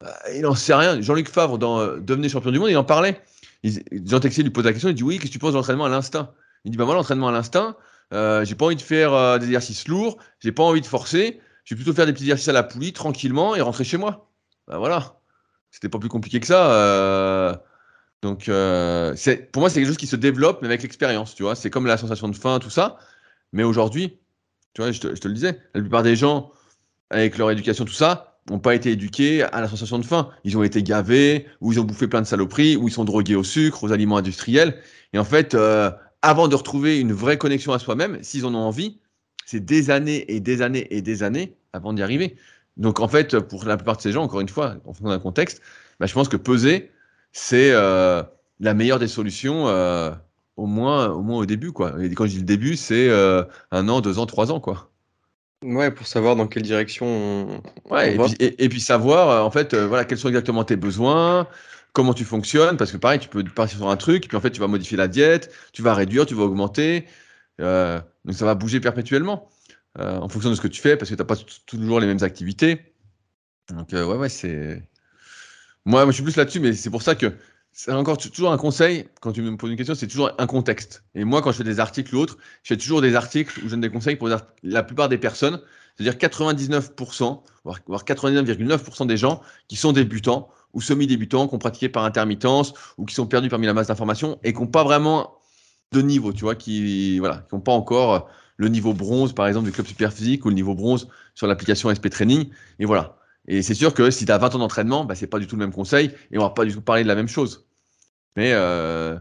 [0.00, 1.00] bah, il n'en sait rien.
[1.00, 3.20] Jean-Luc Favre, dans euh, Devenez champion du monde, il en parlait.
[3.64, 5.84] Jean Texier lui pose la question, il dit Oui, qu'est-ce que tu penses de l'entraînement
[5.84, 6.32] à l'instinct?
[6.64, 7.76] Il dit Bah, moi, l'entraînement à l'instinct,
[8.12, 11.40] euh, j'ai pas envie de faire euh, des exercices lourds, j'ai pas envie de forcer,
[11.64, 14.30] je vais plutôt faire des petits exercices à la poulie, tranquillement, et rentrer chez moi.
[14.66, 15.19] Bah, voilà.
[15.70, 17.62] C'était pas plus compliqué que ça.
[18.22, 21.54] donc, pour moi, c'est quelque chose qui se développe, mais avec l'expérience, tu vois.
[21.54, 22.98] C'est comme la sensation de faim, tout ça.
[23.52, 24.18] Mais aujourd'hui,
[24.74, 26.52] tu vois, je te, je te le disais, la plupart des gens,
[27.10, 30.30] avec leur éducation, tout ça, n'ont pas été éduqués à la sensation de faim.
[30.44, 33.36] Ils ont été gavés, ou ils ont bouffé plein de saloperies, ou ils sont drogués
[33.36, 34.80] au sucre, aux aliments industriels.
[35.12, 35.90] Et en fait, euh,
[36.22, 39.00] avant de retrouver une vraie connexion à soi-même, s'ils en ont envie,
[39.46, 42.36] c'est des années et des années et des années avant d'y arriver.
[42.76, 45.18] Donc en fait, pour la plupart de ces gens, encore une fois, en fonction d'un
[45.18, 45.62] contexte,
[45.98, 46.90] bah, je pense que peser,
[47.32, 48.22] c'est euh,
[48.60, 50.10] la meilleure des solutions, euh,
[50.56, 51.72] au, moins, au moins au début.
[51.72, 51.94] Quoi.
[52.02, 53.10] Et quand je dis le début, c'est
[53.70, 54.60] un an, deux ans, trois ans.
[54.60, 54.90] quoi.
[55.62, 57.62] Ouais, pour savoir dans quelle direction on,
[57.94, 61.46] ouais, et, Puis, savoir, euh, en fait, euh, voilà, quels sont exactement tes besoins,
[61.92, 64.50] comment tu fonctionnes, parce que pareil, tu peux partir sur un truc, puis en fait,
[64.50, 67.06] tu vas modifier la diète, tu vas réduire, tu vas augmenter.
[67.60, 69.50] Euh, donc ça va bouger perpétuellement
[69.98, 71.36] en fonction de ce que tu fais, parce que tu n'as pas
[71.66, 72.94] toujours les mêmes activités.
[73.70, 74.82] Donc, ouais, ouais, c'est.
[75.84, 77.34] Moi, moi, je suis plus là-dessus, mais c'est pour ça que
[77.72, 81.04] c'est encore toujours un conseil, quand tu me poses une question, c'est toujours un contexte.
[81.14, 83.64] Et moi, quand je fais des articles ou autres, je fais toujours des articles où
[83.64, 84.28] je donne des conseils pour
[84.62, 85.60] la plupart des personnes,
[85.96, 92.04] c'est-à-dire 99%, voire 99,9% des gens qui sont débutants ou semi-débutants, qui ont pratiqué par
[92.04, 95.38] intermittence ou qui sont perdus parmi la masse d'informations et qui n'ont pas vraiment
[95.92, 98.28] de niveau, tu vois, qui voilà, qui n'ont pas encore
[98.60, 101.88] le niveau bronze, par exemple, du club super physique ou le niveau bronze sur l'application
[101.88, 102.50] SP Training.
[102.78, 103.16] Et voilà.
[103.48, 105.46] Et c'est sûr que si tu as 20 ans d'entraînement, bah, ce n'est pas du
[105.46, 107.66] tout le même conseil et on va pas du tout parler de la même chose.
[108.36, 109.18] Mais il euh,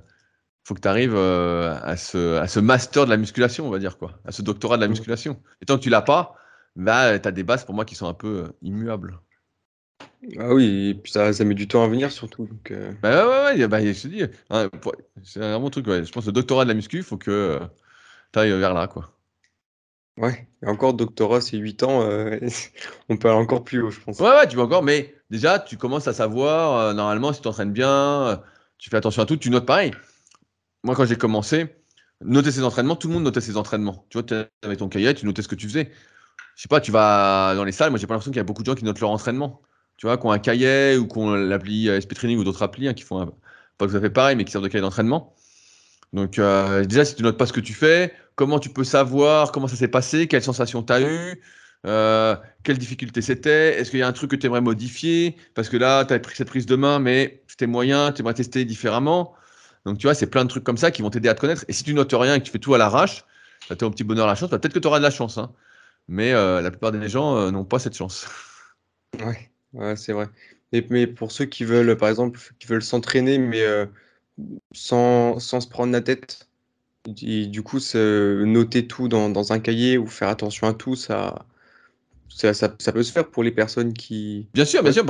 [0.66, 3.80] faut que tu arrives euh, à, ce, à ce master de la musculation, on va
[3.80, 5.42] dire, quoi, à ce doctorat de la musculation.
[5.62, 6.36] Et tant que tu l'as pas,
[6.76, 9.22] bah, tu as des bases pour moi qui sont un peu euh, immuables.
[10.38, 12.46] Ah oui, et puis ça, ça met du temps à venir surtout.
[12.46, 14.70] Donc, Bah ouais, ouais, bah, je te dis, hein,
[15.24, 15.88] c'est un bon truc.
[15.88, 16.04] Ouais.
[16.04, 17.58] Je pense que le doctorat de la muscu, il faut que
[18.34, 18.88] tu ailles vers là.
[18.88, 19.14] quoi.
[20.20, 22.38] Ouais, et encore doctorat, c'est 8 ans, euh,
[23.10, 24.20] on peut aller encore plus haut, je pense.
[24.20, 27.44] Ouais, ouais, tu vas encore, mais déjà, tu commences à savoir, euh, normalement, si tu
[27.44, 28.38] t'entraînes bien, euh,
[28.78, 29.94] tu fais attention à tout, tu notes pareil.
[30.84, 31.76] Moi, quand j'ai commencé,
[32.22, 34.06] noter ses entraînements, tout le monde notait ses entraînements.
[34.10, 35.92] Tu vois, tu avais ton cahier, tu notais ce que tu faisais.
[36.56, 38.46] Je sais pas, tu vas dans les salles, moi, j'ai pas l'impression qu'il y a
[38.46, 39.62] beaucoup de gens qui notent leur entraînement.
[39.98, 42.88] Tu vois, qui ont un cahier ou qui ont l'appli SP Training ou d'autres applis
[42.90, 43.34] hein, qui font
[43.78, 45.36] pas tout à fait pareil, mais qui servent de cahier d'entraînement.
[46.14, 46.40] Donc,
[46.88, 49.76] déjà, si tu notes pas ce que tu fais, comment tu peux savoir comment ça
[49.76, 51.42] s'est passé, quelles sensations tu as eues,
[51.86, 55.68] euh, quelles difficultés c'était, est-ce qu'il y a un truc que tu aimerais modifier, parce
[55.68, 58.66] que là, tu as pris cette prise de main, mais c'était moyen, tu aimerais tester
[58.66, 59.34] différemment.
[59.86, 61.66] Donc, tu vois, c'est plein de trucs comme ça qui vont t'aider à te connaître.
[61.68, 63.26] Et si tu notes rien et que tu fais tout à l'arrache,
[63.68, 65.38] tu as au petit bonheur la chance, bah, peut-être que tu auras de la chance.
[65.38, 65.52] Hein.
[66.08, 68.28] Mais euh, la plupart des gens euh, n'ont pas cette chance.
[69.26, 70.28] Ouais, ouais c'est vrai.
[70.72, 73.64] Mais pour ceux qui veulent, par exemple, qui veulent s'entraîner, mais
[74.72, 76.50] sans, sans se prendre la tête,
[77.22, 81.46] et du coup, noter tout dans, un cahier ou faire attention à tout, ça,
[82.28, 84.48] ça, ça, peut se faire pour les personnes qui.
[84.54, 85.06] Bien sûr, bien sûr.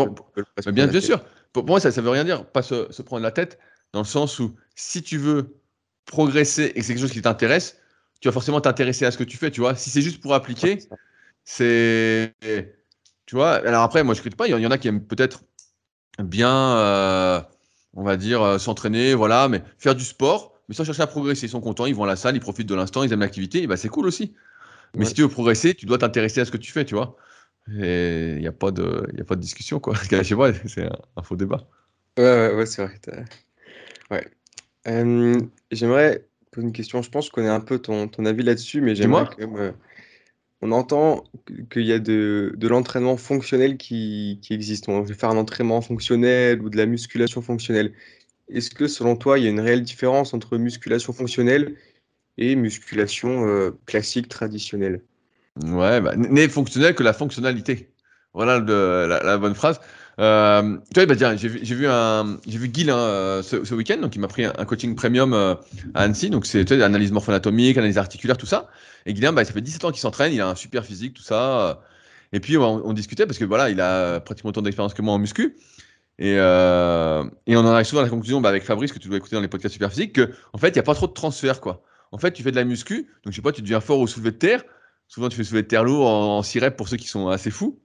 [0.72, 1.24] bien, bien sûr.
[1.52, 3.60] Pour, moi, ça ne veut rien dire, pas se, prendre la tête,
[3.94, 5.58] dans le sens où si tu veux
[6.06, 7.78] progresser et que c'est quelque chose qui t'intéresse,
[8.22, 9.76] tu vas forcément t'intéresser à ce que tu fais, tu vois.
[9.76, 10.80] Si c'est juste pour appliquer,
[11.44, 12.36] c'est.
[13.26, 14.48] Tu vois, alors après, moi, je ne critique pas.
[14.48, 15.44] Il y en a qui aiment peut-être
[16.18, 17.42] bien, euh,
[17.94, 21.48] on va dire, euh, s'entraîner, voilà, mais faire du sport mais sans chercher à progresser.
[21.48, 23.64] Ils sont contents, ils vont à la salle, ils profitent de l'instant, ils aiment l'activité,
[23.64, 24.36] et bah, c'est cool aussi.
[24.96, 27.16] Mais si tu veux progresser, tu dois t'intéresser à ce que tu fais, tu vois.
[27.80, 29.96] Et il n'y a, pas de, a pas de discussion, quoi.
[30.24, 31.68] Chez moi, c'est un, faux débat.
[32.18, 33.00] Ouais, ouais, ouais c'est vrai.
[34.12, 34.28] Ouais.
[35.72, 37.02] j'aimerais poser une question.
[37.02, 39.74] Je pense que je connais un peu ton, ton avis là-dessus, mais j'aimerais quand même.
[40.62, 41.24] On entend
[41.72, 44.90] qu'il y a de, de l'entraînement fonctionnel qui, qui existe.
[44.90, 47.94] On veut faire un entraînement fonctionnel ou de la musculation fonctionnelle.
[48.50, 51.76] Est-ce que selon toi, il y a une réelle différence entre musculation fonctionnelle
[52.38, 55.02] et musculation euh, classique traditionnelle?
[55.64, 57.90] Ouais, bah, n'est fonctionnel que la fonctionnalité.
[58.34, 59.80] Voilà la, bonne phrase.
[60.20, 64.16] Euh, tu vois, bah, j'ai vu, un, j'ai vu Guil hein, euh, ce, week-end, donc
[64.16, 65.56] il m'a pris un, coaching premium euh,
[65.94, 68.68] à Annecy, donc c'est analyse morpho-anatomique, analyse articulaire, tout ça.
[69.06, 71.24] Et Guilain, bah, ça fait 17 ans qu'il s'entraîne, il a un super physique, tout
[71.24, 71.82] ça.
[72.34, 75.20] Et puis on, discutait parce que voilà, il a pratiquement autant d'expérience que moi en
[75.20, 75.56] muscu.
[76.20, 79.38] Et, on en arrive souvent à la conclusion bah, avec Fabrice que tu dois écouter
[79.38, 81.62] dans les podcasts super physiques que en fait il n'y a pas trop de transfert
[81.62, 81.82] quoi.
[82.12, 84.08] En fait, tu fais de la muscu, donc je sais pas, tu deviens fort au
[84.08, 84.64] soulevé de terre.
[85.08, 87.30] Souvent, tu fais soulevé de terre lourd en, en 6 reps pour ceux qui sont
[87.30, 87.80] assez fous.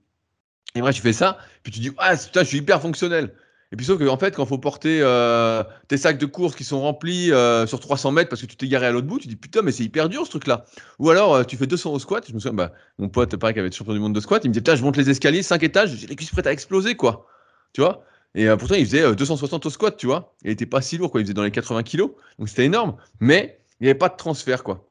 [0.75, 3.33] Et moi, tu fais ça, puis tu dis, ah, putain, je suis hyper fonctionnel.
[3.71, 6.63] Et puis, sauf qu'en en fait, quand faut porter euh, tes sacs de course qui
[6.63, 9.27] sont remplis euh, sur 300 mètres parce que tu t'es garé à l'autre bout, tu
[9.27, 10.65] dis, putain, mais c'est hyper dur ce truc-là.
[10.99, 12.23] Ou alors, euh, tu fais 200 au squat.
[12.27, 14.43] Je me souviens, bah, mon pote, pareil, qui avait été champion du monde de squat,
[14.45, 16.51] il me dit, putain, je monte les escaliers, 5 étages, j'ai les cuisses prêtes à
[16.51, 17.25] exploser, quoi.
[17.73, 18.03] Tu vois?
[18.35, 20.35] Et pourtant, il faisait 260 au squat, tu vois?
[20.43, 21.21] Il était pas si lourd, quoi.
[21.21, 22.11] Il faisait dans les 80 kilos.
[22.37, 22.95] Donc, c'était énorme.
[23.19, 24.85] Mais il n'y avait pas de transfert, quoi.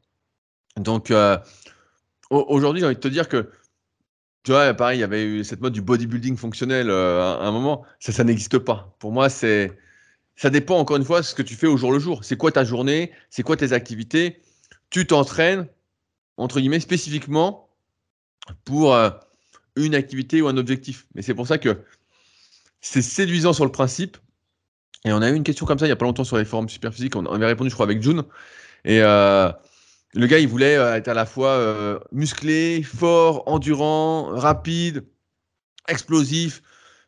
[0.76, 1.12] Donc,
[2.30, 3.51] aujourd'hui, j'ai envie de te dire que
[4.45, 7.51] tu vois, pareil, il y avait eu cette mode du bodybuilding fonctionnel euh, à un
[7.51, 7.84] moment.
[7.99, 8.95] Ça, ça n'existe pas.
[8.99, 9.72] Pour moi, c'est,
[10.36, 12.24] ça dépend encore une fois de ce que tu fais au jour le jour.
[12.24, 13.11] C'est quoi ta journée?
[13.30, 14.42] C'est quoi tes activités?
[14.90, 15.66] Tu t'entraînes,
[16.36, 17.70] entre guillemets, spécifiquement
[18.66, 19.09] pour euh,
[19.76, 21.07] une activité ou un objectif.
[21.14, 21.82] Mais c'est pour ça que
[22.82, 24.18] c'est séduisant sur le principe.
[25.07, 26.45] Et on a eu une question comme ça il n'y a pas longtemps sur les
[26.45, 27.16] forums super physiques.
[27.16, 28.24] On avait répondu, je crois, avec June.
[28.84, 29.51] Et euh,
[30.15, 35.05] le gars, il voulait euh, être à la fois euh, musclé, fort, endurant, rapide,
[35.89, 36.62] explosif,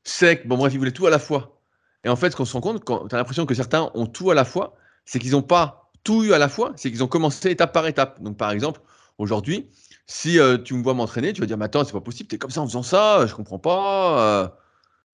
[0.05, 0.47] sec.
[0.47, 1.61] Bon, bref, il voulait tout à la fois.
[2.05, 4.07] Et en fait, ce qu'on se rend compte, quand tu as l'impression que certains ont
[4.07, 7.03] tout à la fois, c'est qu'ils n'ont pas tout eu à la fois, c'est qu'ils
[7.03, 8.21] ont commencé étape par étape.
[8.23, 8.81] Donc, par exemple,
[9.19, 9.71] aujourd'hui,
[10.07, 12.37] si euh, tu me vois m'entraîner, tu vas dire, mais attends, c'est pas possible, tu
[12.37, 14.59] es comme ça en faisant ça, je comprends pas.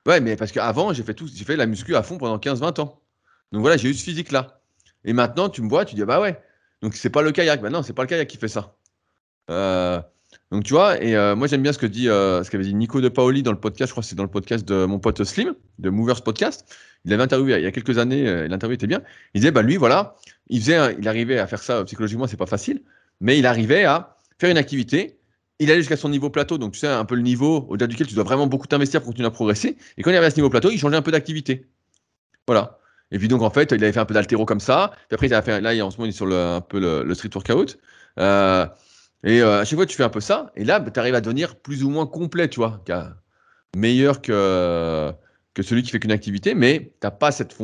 [0.07, 2.81] Ouais, mais parce qu'avant, j'ai fait tout, j'ai fait la muscu à fond pendant 15-20
[2.81, 3.03] ans.
[3.53, 4.61] Donc voilà, j'ai eu ce physique-là.
[5.05, 6.43] Et maintenant, tu me vois, tu dis, bah ouais,
[6.83, 7.63] donc c'est pas le kayak.
[7.63, 8.77] Maintenant, c'est pas le kayak qui fait ça.
[9.51, 10.01] Euh,
[10.51, 12.75] donc tu vois, et euh, moi j'aime bien ce que dit, euh, ce qu'avait dit
[12.75, 13.89] Nico de Paoli dans le podcast.
[13.89, 16.67] Je crois que c'est dans le podcast de mon pote Slim, de Movers Podcast.
[17.05, 18.49] Il avait interviewé il y a quelques années.
[18.49, 19.03] L'interview était bien.
[19.35, 20.17] Il disait, bah lui, voilà,
[20.49, 22.83] il faisait, il arrivait à faire ça psychologiquement, c'est pas facile,
[23.21, 25.19] mais il arrivait à faire une activité.
[25.59, 28.07] Il allait jusqu'à son niveau plateau, donc tu sais un peu le niveau au-delà duquel
[28.07, 29.77] tu dois vraiment beaucoup t'investir pour continuer à progresser.
[29.97, 31.67] Et quand il arrivait à ce niveau plateau, il changeait un peu d'activité.
[32.47, 32.79] Voilà.
[33.13, 34.91] Et puis donc en fait, il avait fait un peu d'altéro comme ça.
[35.09, 36.81] Puis après, il a fait, là, en ce moment, il est sur le, un peu
[36.81, 37.79] le, street workout.
[38.19, 38.67] Euh,
[39.23, 40.51] et euh, à chaque fois, tu fais un peu ça.
[40.57, 42.83] Et là, bah, tu arrives à devenir plus ou moins complet, tu vois,
[43.77, 45.13] meilleur que,
[45.55, 47.55] que celui qui fait qu'une activité, mais tu n'as pas cette,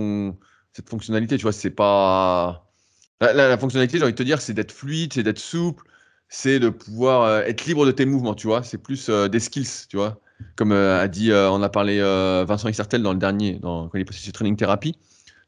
[0.72, 1.52] cette fonctionnalité, tu vois.
[1.52, 2.66] C'est pas.
[3.20, 5.84] La, fonctionnalité, j'ai envie de te dire, c'est d'être fluide, c'est d'être souple,
[6.28, 8.62] c'est de pouvoir euh, être libre de tes mouvements, tu vois.
[8.62, 10.20] C'est plus des skills, tu vois.
[10.56, 12.00] Comme a dit, on a parlé
[12.46, 14.94] Vincent Issertel dans le dernier, dans, quand il est passé sur Training Therapy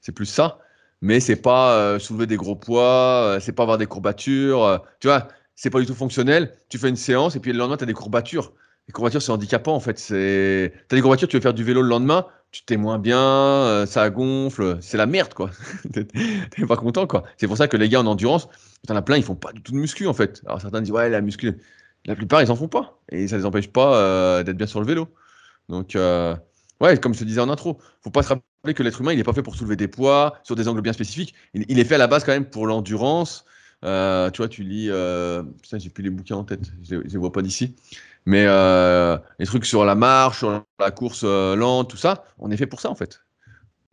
[0.01, 0.59] c'est plus ça.
[1.03, 4.65] Mais c'est pas euh, soulever des gros poids, euh, c'est pas avoir des courbatures.
[4.65, 6.55] Euh, tu vois, c'est pas du tout fonctionnel.
[6.69, 8.53] Tu fais une séance et puis le lendemain, tu as des courbatures.
[8.87, 9.95] Les courbatures, c'est handicapant en fait.
[9.95, 13.85] Tu as des courbatures, tu veux faire du vélo le lendemain, tu t'es moins bien,
[13.87, 15.51] ça gonfle, c'est la merde quoi.
[15.93, 17.25] T'es pas content quoi.
[17.37, 18.49] C'est pour ça que les gars en endurance,
[18.89, 20.43] en as plein, ils font pas du tout de muscu en fait.
[20.47, 21.57] Alors certains disent ouais, la muscu,
[22.07, 24.87] la plupart ils en font pas et ça les empêche pas d'être bien sur le
[24.87, 25.09] vélo.
[25.69, 25.97] Donc,
[26.81, 28.29] ouais, comme je te disais en intro, faut pas se
[28.63, 30.93] que l'être humain, il n'est pas fait pour soulever des poids sur des angles bien
[30.93, 31.35] spécifiques.
[31.55, 33.45] Il, est fait à la base quand même pour l'endurance.
[33.85, 34.89] Euh, tu vois, tu lis.
[34.91, 36.71] Euh, putain, j'ai plus les bouquins en tête.
[36.83, 37.75] Je ne les vois pas d'ici.
[38.27, 42.57] Mais euh, les trucs sur la marche, sur la course lente, tout ça, on est
[42.57, 43.23] fait pour ça en fait.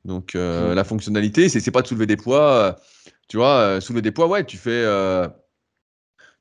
[0.04, 0.74] Donc mmh.
[0.74, 2.76] la fonctionnalité, c'est pas de soulever des poids.
[3.30, 4.84] tu vois, soulever des poids, ouais, tu fais,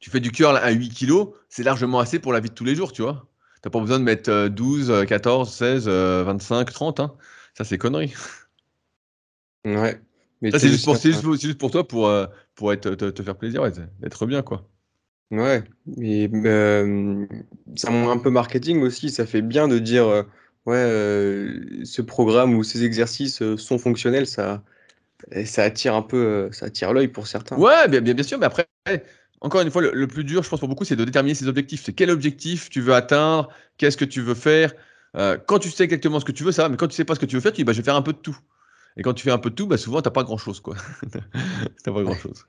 [0.00, 2.64] tu fais du curl à 8 kg, c'est largement assez pour la vie de tous
[2.64, 3.28] les jours, tu vois.
[3.62, 7.00] Tu n'as pas besoin de mettre 12, 14, 16, 25, 30.
[7.00, 7.14] Hein.
[7.56, 8.12] Ça, c'est connerie.
[9.64, 9.98] Ouais.
[10.42, 10.86] Mais c'est juste,
[11.40, 13.72] juste, pour toi, pour, euh, pour être, te, faire plaisir, ouais,
[14.04, 14.68] être bien, quoi.
[15.30, 15.64] Ouais,
[15.96, 17.26] mais euh,
[17.74, 19.08] ça montre un peu marketing aussi.
[19.08, 20.22] Ça fait bien de dire, euh,
[20.66, 24.26] ouais, ce programme ou ces exercices sont fonctionnels.
[24.26, 24.62] Ça,
[25.46, 27.56] ça attire un peu, ça attire l'œil pour certains.
[27.56, 28.68] Ouais, bien, bien, sûr, mais après,
[29.40, 31.48] encore une fois, le, le, plus dur, je pense pour beaucoup, c'est de déterminer ses
[31.48, 31.82] objectifs.
[31.82, 33.48] C'est quel objectif tu veux atteindre,
[33.78, 34.74] qu'est-ce que tu veux faire.
[35.16, 37.04] Euh, quand tu sais exactement ce que tu veux, ça va, mais quand tu sais
[37.04, 38.18] pas ce que tu veux faire, tu dis bah, je vais faire un peu de
[38.18, 38.38] tout.
[38.96, 40.60] Et quand tu fais un peu de tout, bah, souvent, tu n'as pas grand-chose.
[40.60, 40.76] quoi.
[41.84, 42.46] pas grand-chose.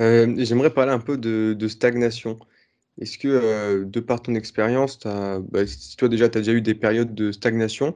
[0.00, 2.38] Euh, j'aimerais parler un peu de, stagnation.
[3.00, 6.74] est-ce que, de par ton expérience, bah, si toi déjà tu as déjà eu des
[6.74, 7.94] périodes de stagnation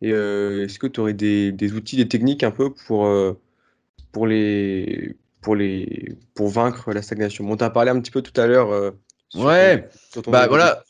[0.00, 3.08] et est-ce que tu aurais des, des, outils, des techniques un peu pour,
[4.12, 7.44] pour, les, pour, les, pour vaincre la stagnation?
[7.44, 8.94] Bon, tu as parlé un petit peu tout à l'heure.
[9.34, 9.88] ouais,
[10.26, 10.82] bah voilà.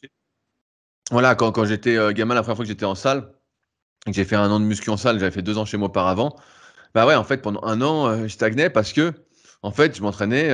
[1.12, 3.32] Voilà, quand, j'étais gamin, la première fois que j'étais en salle,
[4.08, 6.34] j'ai fait un an de muscu en salle, j'avais fait deux ans chez moi auparavant.
[6.94, 9.12] Bah ouais, en fait, pendant un an, je stagnais parce que,
[9.62, 10.50] en fait, je m'entraînais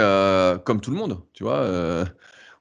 [0.64, 2.04] comme tout le monde, tu vois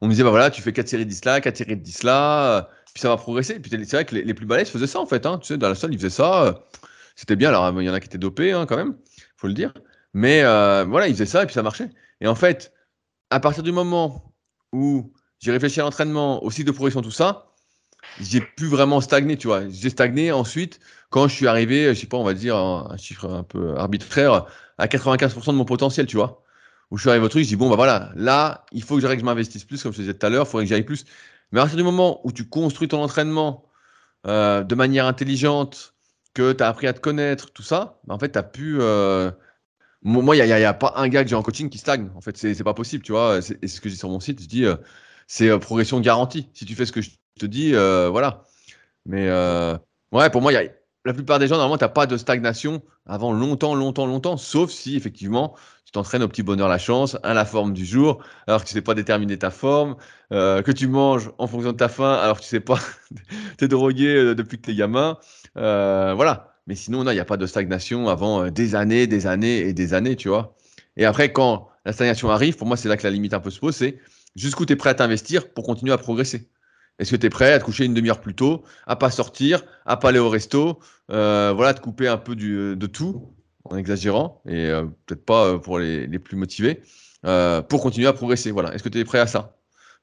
[0.01, 1.81] on me disait, bah voilà, tu fais 4 séries de 10 là, 4 séries de
[1.81, 2.61] 10 là, euh,
[2.93, 3.59] puis ça va progresser.
[3.59, 5.25] Puis c'est vrai que les, plus balèzes faisaient ça en fait.
[5.25, 5.39] Hein.
[5.39, 6.43] Tu sais, dans la salle, ils faisaient ça.
[6.43, 6.53] Euh,
[7.15, 7.49] c'était bien.
[7.49, 8.95] Alors, il y en a qui étaient dopés hein, quand même,
[9.37, 9.73] faut le dire.
[10.13, 11.89] Mais euh, voilà, ils faisaient ça et puis ça marchait.
[12.21, 12.73] Et en fait,
[13.29, 14.33] à partir du moment
[14.71, 17.53] où j'ai réfléchi à l'entraînement, au cycle de progression, tout ça,
[18.21, 19.67] j'ai pu vraiment stagner, tu vois.
[19.69, 20.79] J'ai stagné ensuite
[21.09, 24.45] quand je suis arrivé, je sais pas, on va dire un chiffre un peu arbitraire,
[24.77, 26.43] à 95% de mon potentiel, tu vois
[26.91, 29.01] où je suis arrivé au truc, je dis bon, bah voilà, là, il faut que
[29.01, 31.05] je m'investisse plus, comme je te disais tout à l'heure, il faudrait que j'aille plus.
[31.51, 33.65] Mais à partir du moment où tu construis ton entraînement
[34.25, 35.95] euh, de manière intelligente,
[36.33, 38.77] que tu as appris à te connaître, tout ça, bah en fait, tu as pu.
[38.79, 39.31] Euh,
[40.03, 42.09] moi, il n'y a, pas un gars que j'ai en coaching qui stagne.
[42.15, 43.41] En fait, c'est pas possible, tu vois.
[43.41, 44.41] C'est ce que j'ai sur mon site.
[44.41, 44.75] Je dis, euh,
[45.27, 46.49] c'est progression garantie.
[46.53, 48.43] Si tu fais ce que je te dis, voilà.
[49.05, 49.29] Mais
[50.11, 50.63] ouais, pour moi, y a,
[51.07, 54.71] la plupart des gens, normalement, tu n'as pas de stagnation avant longtemps, longtemps, longtemps, sauf
[54.71, 55.55] si effectivement
[55.85, 58.73] tu t'entraînes au petit bonheur la chance, à la forme du jour, alors que tu
[58.73, 59.95] sais pas déterminer ta forme,
[60.33, 62.77] euh, que tu manges en fonction de ta faim, alors que tu sais pas,
[63.57, 65.17] tu es drogué euh, depuis que tu es gamin.
[65.55, 66.53] Euh, voilà.
[66.67, 69.93] Mais sinon, il n'y a pas de stagnation avant des années, des années et des
[69.93, 70.57] années, tu vois.
[70.97, 73.49] Et après, quand la stagnation arrive, pour moi, c'est là que la limite un peu
[73.49, 73.97] se pose, c'est
[74.37, 76.49] jusqu'où tu es prêt à t'investir pour continuer à progresser?
[76.99, 79.63] Est-ce que tu es prêt à te coucher une demi-heure plus tôt, à pas sortir,
[79.85, 80.79] à pas aller au resto,
[81.09, 83.33] voilà, te couper un peu du, de tout
[83.71, 86.81] en exagérant, et euh, peut-être pas euh, pour les, plus motivés,
[87.25, 88.51] euh, pour continuer à progresser.
[88.51, 88.73] Voilà.
[88.73, 89.57] Est-ce que tu es prêt à ça?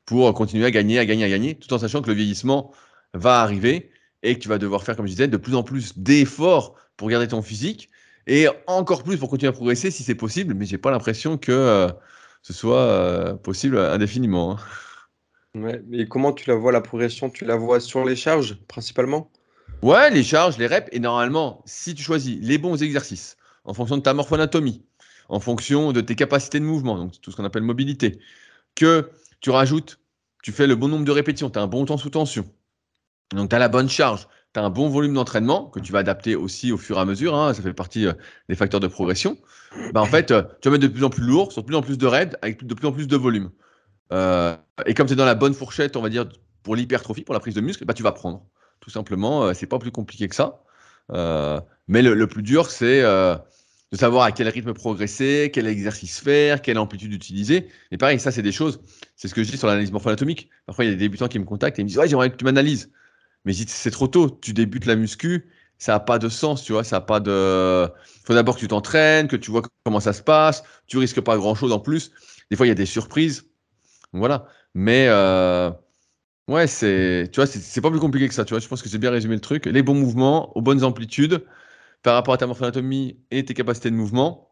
[0.04, 2.72] Pour continuer à gagner, à gagner, à gagner, tout en sachant que le vieillissement
[3.14, 3.90] va arriver
[4.22, 7.08] et que tu vas devoir faire, comme je disais, de plus en plus d'efforts pour
[7.08, 7.88] garder ton physique
[8.26, 11.88] et encore plus pour continuer à progresser si c'est possible, mais j'ai pas l'impression que
[12.44, 14.52] ce soit possible indéfiniment.
[14.52, 14.58] Hein.
[15.54, 17.30] Ouais, et comment tu la vois la progression?
[17.30, 19.30] Tu la vois sur les charges principalement?
[19.82, 23.96] Ouais, les charges, les reps, et normalement, si tu choisis les bons exercices, en fonction
[23.96, 24.84] de ta morphoanatomie,
[25.28, 28.18] en fonction de tes capacités de mouvement, donc tout ce qu'on appelle mobilité,
[28.74, 30.00] que tu rajoutes,
[30.42, 32.44] tu fais le bon nombre de répétitions, tu as un bon temps sous tension,
[33.32, 36.36] donc tu as la bonne charge, tu un bon volume d'entraînement que tu vas adapter
[36.36, 38.12] aussi au fur et à mesure, hein, ça fait partie euh,
[38.48, 39.36] des facteurs de progression,
[39.92, 41.76] bah, en fait, euh, tu vas mettre de plus en plus lourd, sur de plus
[41.76, 43.50] en plus de raids, avec de plus en plus de volume.
[44.12, 46.26] Euh, et comme tu es dans la bonne fourchette, on va dire,
[46.62, 48.46] pour l'hypertrophie, pour la prise de muscle, bah, tu vas prendre.
[48.80, 50.62] Tout simplement, c'est pas plus compliqué que ça.
[51.88, 56.78] mais le, plus dur, c'est de savoir à quel rythme progresser, quel exercice faire, quelle
[56.78, 57.68] amplitude utiliser.
[57.92, 58.80] Et pareil, ça, c'est des choses,
[59.16, 60.50] c'est ce que je dis sur l'analyse morpho-anatomique.
[60.66, 62.30] Parfois, il y a des débutants qui me contactent et ils me disent Ouais, j'aimerais
[62.30, 62.90] que tu m'analyses.
[63.44, 66.84] Mais c'est trop tôt, tu débutes la muscu, ça n'a pas de sens, tu vois,
[66.84, 67.88] ça n'a pas de.
[68.24, 71.36] Faut d'abord que tu t'entraînes, que tu vois comment ça se passe, tu risques pas
[71.36, 72.10] grand chose en plus.
[72.50, 73.46] Des fois, il y a des surprises.
[74.12, 74.46] Voilà.
[74.74, 75.06] Mais.
[75.08, 75.70] Euh,
[76.48, 78.60] ouais, c'est, tu vois, c'est pas plus compliqué que ça, tu vois.
[78.60, 79.66] Je pense que j'ai bien résumé le truc.
[79.66, 81.44] Les bons mouvements, aux bonnes amplitudes,
[82.02, 84.50] par rapport à ta morphoanatomie et tes capacités de mouvement,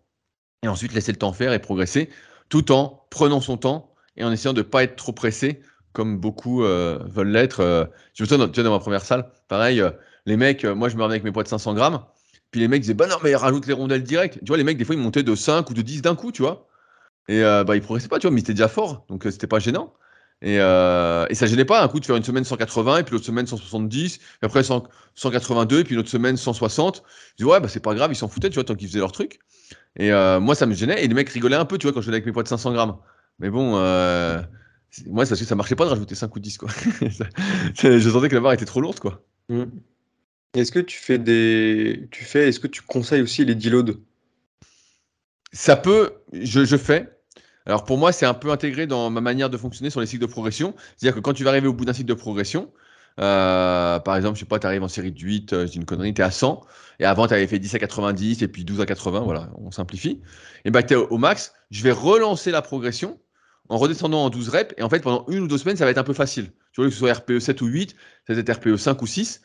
[0.62, 2.10] et ensuite laisser le temps faire et progresser,
[2.48, 5.62] tout en prenant son temps et en essayant de ne pas être trop pressé,
[5.92, 7.60] comme beaucoup euh, veulent l'être.
[7.60, 7.84] Euh.
[8.14, 9.90] je me souviens, dans, ma première salle, pareil, euh,
[10.26, 12.04] les mecs, moi je me revenais avec mes poids de 500 grammes,
[12.50, 14.38] puis les mecs disaient, bah non, mais rajoute les rondelles direct.
[14.40, 16.32] Tu vois, les mecs, des fois, ils montaient de 5 ou de 10 d'un coup,
[16.32, 16.68] tu vois.
[17.28, 19.58] Et bah, ils progressaient pas, tu vois, mais ils étaient déjà forts, donc c'était pas
[19.58, 19.94] gênant.
[20.42, 23.12] Et, euh, et ça gênait pas un coup de faire une semaine 180 et puis
[23.12, 27.04] l'autre semaine 170, et après 182 et puis l'autre semaine 160.
[27.06, 28.98] Je dis ouais bah c'est pas grave, ils s'en foutaient tu vois tant qu'ils faisaient
[28.98, 29.38] leur truc.
[29.96, 32.00] Et euh, moi ça me gênait et les mecs rigolaient un peu tu vois quand
[32.00, 32.96] je venais avec mes poids de 500 grammes.
[33.38, 34.42] Mais bon, euh,
[35.06, 36.68] moi c'est parce que ça marchait pas de rajouter 5 ou 10 quoi.
[37.74, 39.24] je sentais que la barre était trop lourde quoi.
[39.48, 39.64] Mmh.
[40.54, 43.94] Est-ce que tu fais des, tu fais, est-ce que tu conseilles aussi les deloads
[45.52, 47.08] Ça peut, je, je fais.
[47.64, 50.22] Alors pour moi, c'est un peu intégré dans ma manière de fonctionner sur les cycles
[50.22, 50.74] de progression.
[50.96, 52.70] C'est-à-dire que quand tu vas arriver au bout d'un cycle de progression,
[53.20, 55.78] euh, par exemple, je sais pas, tu arrives en série de 8, euh, je dis
[55.78, 56.60] une connerie, tu es à 100,
[56.98, 59.70] et avant tu avais fait 10 à 90, et puis 12 à 80, voilà, on
[59.70, 60.20] simplifie.
[60.64, 63.18] Et bien tu es au, max, je vais relancer la progression
[63.68, 65.90] en redescendant en 12 reps, et en fait pendant une ou deux semaines, ça va
[65.90, 66.52] être un peu facile.
[66.72, 67.96] Tu vois, que ce soit RPE 7 ou 8,
[68.26, 69.40] ça va être RPE 5 ou 6.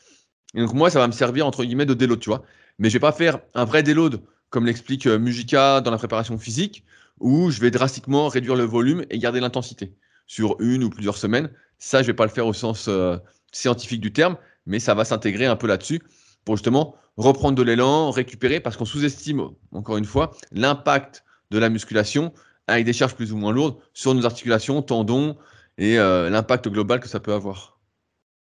[0.54, 2.42] Et donc moi, ça va me servir entre guillemets de déload, tu vois.
[2.78, 6.38] Mais je vais pas faire un vrai déload comme l'explique euh, Mujika dans la préparation
[6.38, 6.84] physique,
[7.20, 9.94] où je vais drastiquement réduire le volume et garder l'intensité
[10.26, 11.50] sur une ou plusieurs semaines.
[11.78, 13.16] Ça, je vais pas le faire au sens euh,
[13.52, 16.00] scientifique du terme, mais ça va s'intégrer un peu là-dessus
[16.44, 19.42] pour justement reprendre de l'élan, récupérer, parce qu'on sous-estime,
[19.72, 22.32] encore une fois, l'impact de la musculation
[22.68, 25.36] avec des charges plus ou moins lourdes sur nos articulations, tendons
[25.78, 27.78] et l'impact global que ça peut avoir.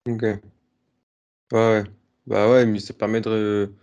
[0.09, 0.23] Ok.
[1.51, 1.83] Ouais.
[2.25, 3.73] Bah ouais, mais ça permet de,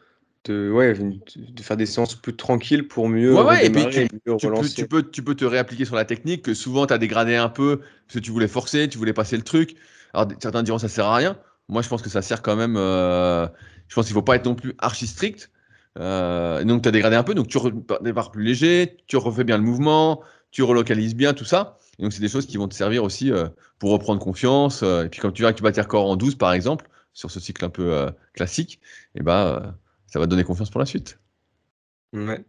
[0.45, 4.01] de, ouais, de faire des séances plus tranquilles pour mieux ouais, ouais, et puis tu,
[4.01, 6.95] mieux tu, peux, tu, peux, tu peux te réappliquer sur la technique que souvent tu
[6.95, 9.77] as dégradé un peu parce que tu voulais forcer, tu voulais passer le truc.
[10.15, 11.39] Alors certains diront ça sert à rien.
[11.69, 12.77] Moi je pense que ça sert quand même.
[12.77, 13.47] Euh,
[13.89, 15.51] je pense qu'il faut pas être non plus archi strict.
[16.01, 19.59] Euh, donc tu as dégradé un peu, donc tu repars plus léger, tu refais bien
[19.59, 21.79] le mouvement, tu relocalises bien tout ça.
[21.99, 23.49] Donc c'est des choses qui vont te servir aussi euh,
[23.79, 24.83] pour reprendre confiance.
[24.83, 27.39] et puis quand tu vois que tu bats tes en 12 par exemple, sur ce
[27.41, 28.81] cycle un peu classique,
[29.15, 29.75] eh ben
[30.07, 31.19] ça va te donner confiance pour la suite.
[32.13, 32.45] Ouais,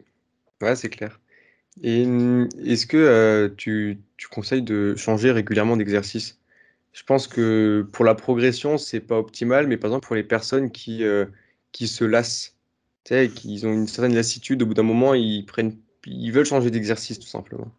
[0.62, 1.20] ouais c'est clair.
[1.84, 2.04] Et
[2.66, 6.40] est-ce que euh, tu, tu, conseilles de changer régulièrement d'exercice?
[6.92, 10.72] Je pense que pour la progression, c'est pas optimal, mais par exemple pour les personnes
[10.72, 11.26] qui, euh,
[11.72, 12.58] qui se lassent,
[13.04, 16.46] tu sais, qui ont une certaine lassitude, au bout d'un moment, ils, prennent, ils veulent
[16.46, 17.72] changer d'exercice tout simplement.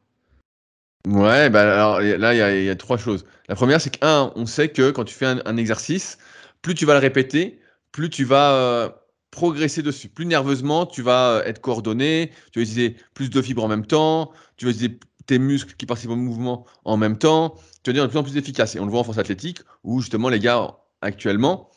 [1.06, 3.24] Ouais, bah alors là, il y, a trois choses.
[3.48, 6.18] La première, c'est qu'un, on sait que quand tu fais un, un, exercice,
[6.62, 7.60] plus tu vas le répéter,
[7.90, 8.88] plus tu vas euh,
[9.32, 10.08] progresser dessus.
[10.08, 13.86] Plus nerveusement, tu vas euh, être coordonné, tu vas utiliser plus de fibres en même
[13.86, 17.94] temps, tu vas utiliser tes muscles qui participent au mouvement en même temps, tu vas
[17.94, 18.76] devenir de plus en plus efficace.
[18.76, 21.70] Et on le voit en force athlétique, où justement les gars, actuellement,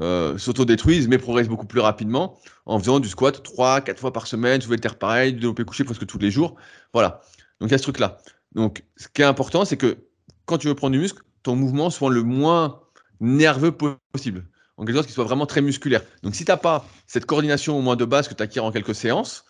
[0.00, 4.26] euh, s'autodétruisent, mais progressent beaucoup plus rapidement en faisant du squat 3, 4 fois par
[4.26, 6.56] semaine, soulever le terre pareil, du développé couché presque tous les jours.
[6.92, 7.20] Voilà.
[7.60, 8.18] Donc il y a ce truc-là.
[8.52, 9.98] Donc ce qui est important, c'est que
[10.46, 12.80] quand tu veux prendre du muscle, ton mouvement soit le moins
[13.20, 13.72] nerveux
[14.12, 14.44] possible
[14.78, 16.02] en quelque sorte qui soit vraiment très musculaire.
[16.22, 18.70] Donc si tu n'as pas cette coordination au moins de base que tu acquiers en
[18.70, 19.44] quelques séances,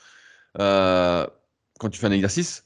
[0.59, 1.27] euh,
[1.79, 2.65] quand tu fais un exercice,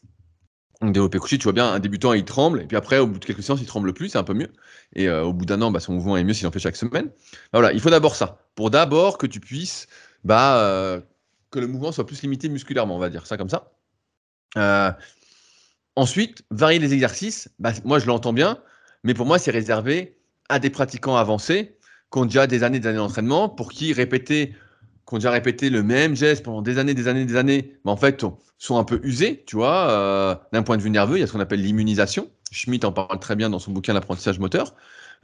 [0.91, 3.25] développé couché, tu vois bien, un débutant, il tremble, et puis après, au bout de
[3.25, 4.51] quelques séances, il tremble plus, c'est un peu mieux.
[4.95, 6.77] Et euh, au bout d'un an, bah, son mouvement est mieux s'il en fait chaque
[6.77, 7.07] semaine.
[7.07, 9.87] Bah, voilà, il faut d'abord ça, pour d'abord que tu puisses,
[10.25, 11.01] bah, euh,
[11.51, 13.71] que le mouvement soit plus limité musculairement, on va dire ça comme ça.
[15.97, 18.59] ensuite, varier les exercices, bah, moi je l'entends bien,
[19.05, 20.19] mais pour moi, c'est réservé
[20.49, 21.77] à des pratiquants avancés
[22.13, 24.55] qui ont déjà des années d'années d'entraînement, pour qui répéter,
[25.07, 27.91] qui ont déjà répété le même geste pendant des années, des années, des années, mais
[27.91, 28.25] en fait,
[28.59, 31.17] sont un peu usés, tu vois, euh, d'un point de vue nerveux.
[31.17, 32.31] Il y a ce qu'on appelle l'immunisation.
[32.51, 34.75] Schmitt en parle très bien dans son bouquin L'apprentissage moteur,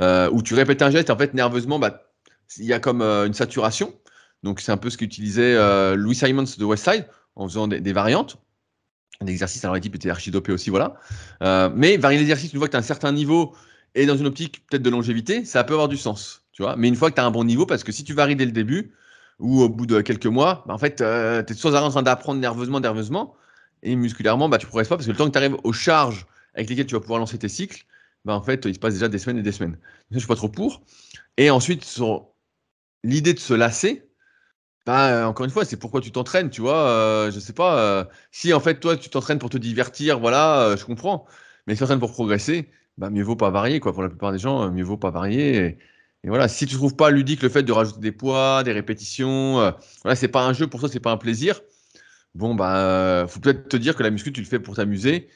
[0.00, 2.02] euh, où tu répètes un geste, en fait, nerveusement, bah,
[2.56, 3.94] il y a comme euh, une saturation.
[4.42, 5.56] Donc, c'est un peu ce qu'utilisait
[5.96, 8.36] Louis Simons de Westside en faisant des, variantes.
[9.20, 10.94] L'exercice, alors l'équipe était archidopée aussi, voilà.
[11.74, 13.52] mais varier l'exercice une fois que tu as un certain niveau
[13.96, 16.44] et dans une optique peut-être de longévité, ça peut avoir du sens.
[16.76, 18.46] Mais une fois que tu as un bon niveau, parce que si tu varies dès
[18.46, 18.92] le début
[19.38, 21.90] ou au bout de quelques mois, bah, en fait, euh, tu es sans arrêt en
[21.90, 23.34] train d'apprendre nerveusement, nerveusement.
[23.82, 25.72] Et musculairement, bah, tu ne progresses pas parce que le temps que tu arrives aux
[25.72, 27.84] charges avec lesquelles tu vas pouvoir lancer tes cycles,
[28.24, 29.78] bah, en fait, il se passe déjà des semaines et des semaines.
[30.10, 30.82] je ne suis pas trop pour.
[31.36, 32.28] Et ensuite, sur
[33.04, 34.10] l'idée de se lasser,
[34.86, 36.88] bah, euh, encore une fois, c'est pourquoi tu t'entraînes, tu vois.
[36.88, 38.08] Euh, je sais pas.
[38.32, 41.26] si en fait, toi, tu t'entraînes pour te divertir, voilà, je comprends.
[41.66, 43.92] Mais si tu t'entraînes pour progresser, bah, mieux vaut pas varier, quoi.
[43.92, 45.78] Pour la plupart des gens, mieux vaut pas varier.
[46.26, 49.70] Voilà, si tu trouves pas ludique le fait de rajouter des poids, des répétitions, euh,
[50.02, 51.60] voilà, c'est pas un jeu pour toi, c'est pas un plaisir.
[52.34, 55.28] Bon bah, euh, faut peut-être te dire que la muscu tu le fais pour t'amuser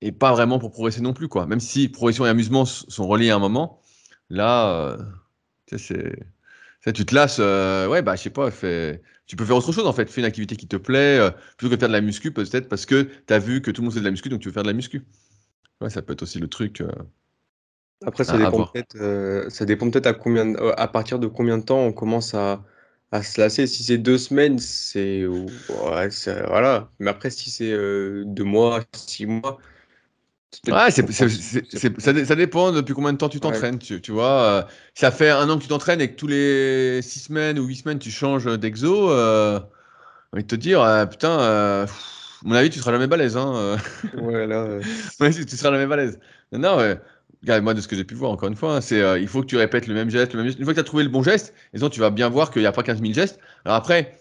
[0.00, 1.46] et pas vraiment pour progresser non plus quoi.
[1.46, 3.80] Même si progression et amusement sont reliés à un moment,
[4.30, 4.98] là, euh,
[5.76, 6.16] c'est,
[6.94, 8.50] tu te lasses, ouais bah je sais pas,
[9.26, 11.20] tu peux faire autre chose en fait, fais une activité qui te plaît
[11.56, 13.82] plutôt que de faire de la muscu peut-être parce que tu as vu que tout
[13.82, 15.06] le monde fait de la muscu donc tu veux faire de la muscu.
[15.80, 16.82] Ouais, ça peut être aussi le truc.
[18.06, 21.58] Après, ça dépend peut-être, euh, ça dépend peut-être à combien, euh, à partir de combien
[21.58, 22.62] de temps on commence à,
[23.10, 23.66] à se lasser.
[23.66, 26.08] Si c'est deux semaines, c'est, ouais,
[26.46, 26.88] voilà.
[26.98, 29.58] Mais après, si c'est euh, deux mois, six mois,
[30.68, 31.26] Ouais, c'est, ça,
[32.26, 33.78] ça, dépend depuis combien de temps tu t'entraînes.
[33.78, 37.20] Tu, tu, vois, ça fait un an que tu t'entraînes et que tous les six
[37.20, 39.10] semaines ou huit semaines tu changes d'exo.
[39.10, 39.58] Euh,
[40.30, 41.86] envie de te dire, putain, à
[42.44, 43.38] mon avis, tu seras jamais balèze.
[43.38, 43.78] Hein,
[44.18, 44.78] ouais, là.
[45.30, 46.20] tu seras jamais balèze.
[46.52, 47.00] Non, non, ouais
[47.46, 49.40] moi, de ce que j'ai pu voir, encore une fois, hein, c'est euh, il faut
[49.40, 50.58] que tu répètes le même geste, le même geste.
[50.58, 52.62] Une fois que tu as trouvé le bon geste, et tu vas bien voir qu'il
[52.62, 53.38] n'y a pas 15 000 gestes.
[53.64, 54.20] Alors après,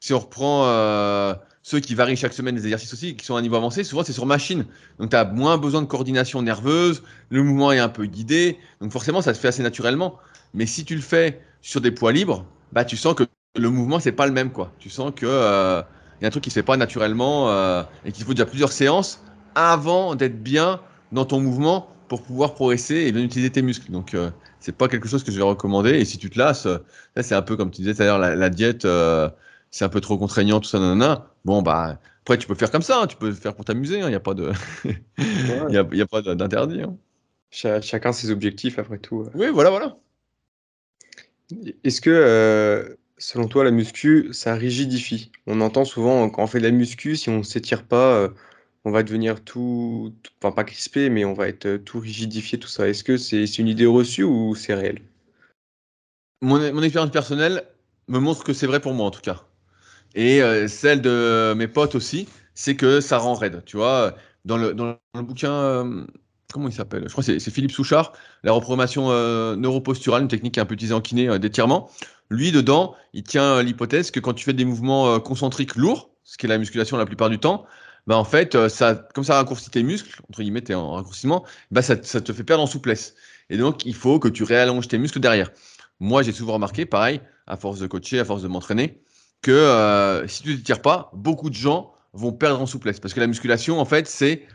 [0.00, 3.42] si on reprend euh, ceux qui varient chaque semaine des exercices aussi, qui sont à
[3.42, 4.64] niveau avancé, souvent c'est sur machine.
[4.98, 8.92] Donc tu as moins besoin de coordination nerveuse, le mouvement est un peu guidé, donc
[8.92, 10.18] forcément ça se fait assez naturellement.
[10.54, 13.24] Mais si tu le fais sur des poids libres, bah tu sens que
[13.56, 14.72] le mouvement c'est pas le même quoi.
[14.78, 15.82] Tu sens que euh,
[16.22, 17.50] y a un truc qui se fait pas naturellement
[18.04, 19.22] et qu'il faut déjà plusieurs séances
[19.54, 20.80] avant d'être bien
[21.12, 23.90] dans ton mouvement pour pouvoir progresser et bien utiliser tes muscles.
[23.90, 25.90] Donc, euh, c'est pas quelque chose que je vais recommander.
[25.90, 26.78] Et si tu te lasses, euh,
[27.20, 29.28] c'est un peu comme tu disais tout à l'heure, la, diète, euh,
[29.72, 31.26] c'est un peu trop contraignant, tout ça, nanana.
[31.44, 33.06] Bon, bah, après, tu peux faire comme ça, hein.
[33.08, 34.10] tu peux faire pour t'amuser, il hein.
[34.10, 34.52] n'y a pas de,
[35.18, 36.82] il y a, pas d'interdit.
[36.82, 36.96] Hein.
[37.50, 39.26] chacun ses objectifs, après tout.
[39.34, 39.96] Oui, voilà, voilà.
[41.82, 46.64] Est-ce que, selon toi, la muscu, ça rigidifie On entend souvent quand on fait de
[46.64, 48.28] la muscu, si on ne s'étire pas
[48.84, 52.88] on va devenir tout, enfin pas crispé, mais on va être tout rigidifié, tout ça.
[52.88, 55.00] Est-ce que c'est une idée reçue ou c'est réel?
[56.42, 57.64] Mon, expérience personnelle
[58.08, 59.44] me montre que c'est vrai pour moi en tout cas.
[60.14, 63.62] Et euh, celle de mes potes aussi, c'est que ça rend raide.
[63.64, 64.14] Tu vois,
[64.44, 66.04] dans le, dans le bouquin, euh,
[66.52, 67.04] comment il s'appelle?
[67.06, 68.12] Je crois que c'est Philippe Souchard,
[68.42, 71.90] la reprogrammation euh, neuroposturale, une technique qui est un peu utilisée en kiné d'étirement.
[72.28, 76.46] Lui, dedans, il tient l'hypothèse que quand tu fais des mouvements concentriques lourds, ce qui
[76.46, 77.66] est la musculation la plupart du temps,
[78.06, 81.82] bah en fait, ça, comme ça raccourcit tes muscles, entre guillemets, t'es en raccourcissement, bah
[81.82, 83.14] ça, te fait perdre en souplesse.
[83.50, 85.50] Et donc, il faut que tu réallonges tes muscles derrière.
[86.00, 89.00] Moi, j'ai souvent remarqué, pareil, à force de coacher, à force de m'entraîner,
[89.42, 93.00] que euh, si tu ne tires pas, beaucoup de gens vont perdre en souplesse.
[93.00, 94.46] Parce que la musculation, en fait, c'est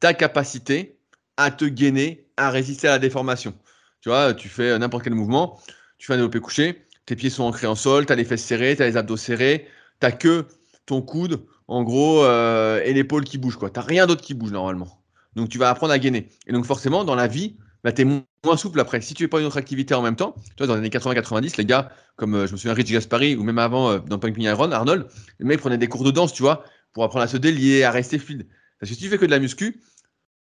[0.00, 0.98] ta capacité
[1.36, 3.54] à te gainer, à résister à la déformation.
[4.00, 5.60] Tu vois, tu fais n'importe quel mouvement,
[5.98, 8.44] tu fais un développé couché, tes pieds sont ancrés en sol, tu as les fesses
[8.44, 9.68] serrées, tu as les abdos serrés,
[10.00, 10.46] tu que
[10.86, 13.58] ton coude, en gros, euh, et l'épaule qui bouge.
[13.58, 15.02] Tu n'as rien d'autre qui bouge normalement.
[15.34, 16.28] Donc, tu vas apprendre à gainer.
[16.46, 19.00] Et donc, forcément, dans la vie, bah, tu es moins souple après.
[19.00, 20.88] Si tu fais pas une autre activité en même temps, tu vois, dans les années
[20.88, 24.18] 80-90, les gars, comme euh, je me souviens Rich Gaspari ou même avant euh, dans
[24.18, 25.06] Punk Iron, Arnold,
[25.38, 27.90] les mecs prenaient des cours de danse, tu vois, pour apprendre à se délier, à
[27.90, 28.46] rester fluide.
[28.80, 29.82] Parce que si tu fais que de la muscu,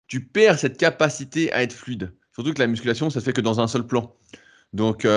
[0.07, 2.13] tu perds cette capacité à être fluide.
[2.33, 4.15] Surtout que la musculation, ça se fait que dans un seul plan.
[4.73, 5.07] Donc,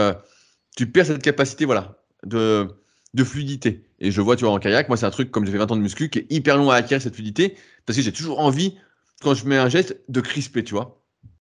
[0.77, 2.69] tu perds cette capacité, voilà, de,
[3.15, 3.85] de fluidité.
[4.01, 5.73] Et je vois, tu vois, en kayak, moi, c'est un truc, comme j'ai fait 20
[5.73, 7.57] ans de muscu, qui est hyper long à acquérir cette fluidité,
[7.87, 8.77] parce que j'ai toujours envie,
[9.23, 11.03] quand je mets un geste, de crisper, tu vois.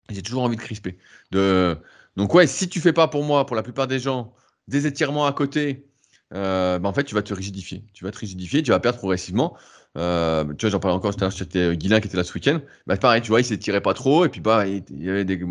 [0.10, 0.98] J'ai toujours envie de crisper.
[1.32, 1.78] De...
[2.18, 4.34] Donc, ouais, si tu fais pas pour moi, pour la plupart des gens,
[4.68, 5.88] des étirements à côté,
[6.34, 7.84] euh, bah, en fait, tu vas te rigidifier.
[7.94, 9.58] Tu vas te rigidifier, tu vas perdre progressivement.
[9.98, 12.34] Euh, tu vois, j'en parlais encore tout à l'heure, c'était Guilain qui était là ce
[12.34, 12.62] week-end.
[12.88, 15.42] Bah, pareil, tu vois, il s'étirait pas trop, et puis bah, il, y avait des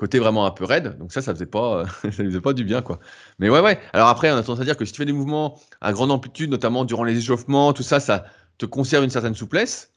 [0.00, 0.96] côtés vraiment un peu raides.
[0.98, 2.98] Donc, ça, ça faisait pas, ça faisait pas du bien, quoi.
[3.38, 3.78] Mais ouais, ouais.
[3.92, 6.10] Alors après, on a tendance à dire que si tu fais des mouvements à grande
[6.10, 8.24] amplitude, notamment durant les échauffements, tout ça, ça
[8.58, 9.92] te conserve une certaine souplesse.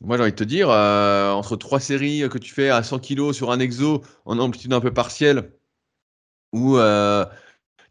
[0.00, 3.00] Moi, j'ai envie de te dire, euh, entre trois séries que tu fais à 100
[3.00, 5.52] kg sur un exo en amplitude un peu partielle,
[6.52, 7.26] ou euh,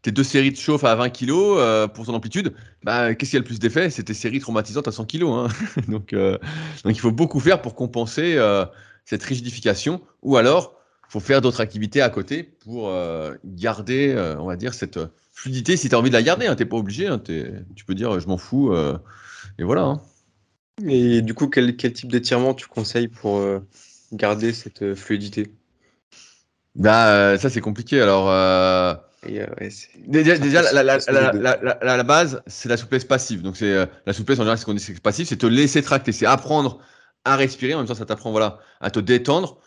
[0.02, 3.36] tes deux séries de chauffe à 20 kg euh, pour ton amplitude, bah, qu'est-ce qui
[3.36, 3.90] a le plus d'effet?
[3.90, 5.24] C'est tes séries traumatisantes à 100 kg.
[5.24, 5.48] Hein.
[5.88, 8.36] donc, donc, il faut beaucoup faire pour compenser
[9.04, 10.77] cette rigidification, ou alors,
[11.08, 12.92] faut faire d'autres activités à côté pour
[13.44, 15.00] garder, on va dire, cette
[15.32, 16.46] fluidité si tu as envie de la garder.
[16.46, 18.74] Hein, tu n'es pas obligé, hein, tu peux dire, je m'en fous,
[19.58, 19.82] et voilà.
[19.82, 20.00] Hein.
[20.86, 23.60] Et du coup, quel, quel type d'étirement tu conseilles pour euh,
[24.12, 25.52] garder cette euh, fluidité?
[26.74, 28.00] Bah, euh, ça c'est compliqué.
[28.00, 28.26] Alors,
[29.26, 33.42] déjà, déjà la, la, la, la, base, c'est la souplesse passive.
[33.42, 36.12] Donc, c'est la souplesse en général, c'est qu'on dit c'est passif, c'est te laisser tracter,
[36.12, 36.78] c'est apprendre
[37.24, 37.74] à respirer.
[37.74, 39.58] En même temps, ça t'apprend voilà, à te détendre,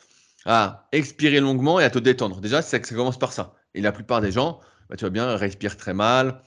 [0.45, 2.41] à expirer longuement et à te détendre.
[2.41, 3.53] Déjà, ça, ça commence par ça.
[3.73, 6.41] Et la plupart des gens, bah, tu vois bien, respirent très mal.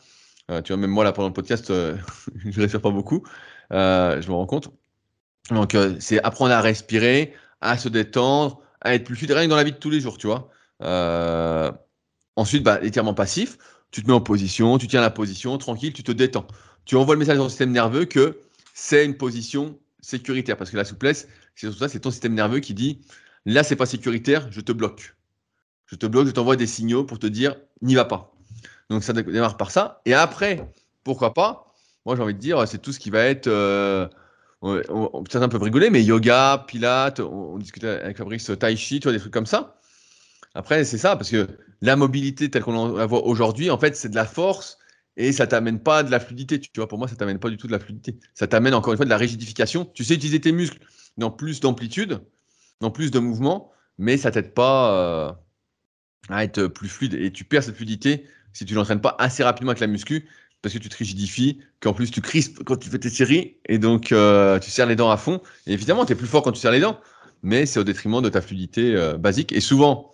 [0.64, 1.68] tu vois, même moi, là, pendant le podcast,
[2.44, 3.24] je respire pas beaucoup.
[3.72, 4.70] Euh, je me rends compte.
[5.50, 9.50] Donc, euh, c'est apprendre à respirer, à se détendre, à être plus fluide, rien que
[9.50, 10.48] dans la vie de tous les jours, tu vois.
[10.82, 11.70] Euh,
[12.36, 13.58] ensuite, bah, l'étirement passif,
[13.90, 16.46] tu te mets en position, tu tiens la position, tranquille, tu te détends.
[16.84, 18.40] Tu envoies le message dans ton système nerveux que
[18.74, 20.56] c'est une position sécuritaire.
[20.56, 23.00] Parce que la souplesse, c'est ça, c'est ton système nerveux qui dit
[23.46, 25.16] là, c'est pas sécuritaire, je te bloque.
[25.86, 28.34] Je te bloque, je t'envoie des signaux pour te dire n'y va pas.
[28.90, 30.00] Donc ça démarre par ça.
[30.06, 30.72] Et après,
[31.02, 31.74] pourquoi pas,
[32.06, 33.46] moi, j'ai envie de dire, c'est tout ce qui va être.
[33.46, 34.08] Euh,
[35.30, 39.18] certains peuvent rigoler, mais yoga, pilates, on, discutait avec Fabrice, tai chi, tu vois, des
[39.18, 39.78] trucs comme ça.
[40.54, 41.48] Après, c'est ça, parce que
[41.80, 44.78] la mobilité telle qu'on la voit aujourd'hui, en fait, c'est de la force
[45.16, 46.60] et ça t'amène pas de la fluidité.
[46.60, 48.18] Tu vois, pour moi, ça t'amène pas du tout de la fluidité.
[48.34, 49.84] Ça t'amène encore une fois de la rigidification.
[49.94, 50.78] Tu sais utiliser tes muscles
[51.16, 52.20] dans plus d'amplitude,
[52.80, 55.32] dans plus de mouvements, mais ça t'aide pas euh,
[56.28, 57.14] à être plus fluide.
[57.14, 60.28] Et tu perds cette fluidité si tu l'entraînes pas assez rapidement avec la muscu
[60.62, 63.78] parce que tu te rigidifies, qu'en plus tu crispes quand tu fais tes séries, et
[63.78, 65.42] donc euh, tu serres les dents à fond.
[65.66, 67.00] Et évidemment, tu es plus fort quand tu serres les dents,
[67.42, 69.52] mais c'est au détriment de ta fluidité euh, basique.
[69.52, 70.10] Et souvent,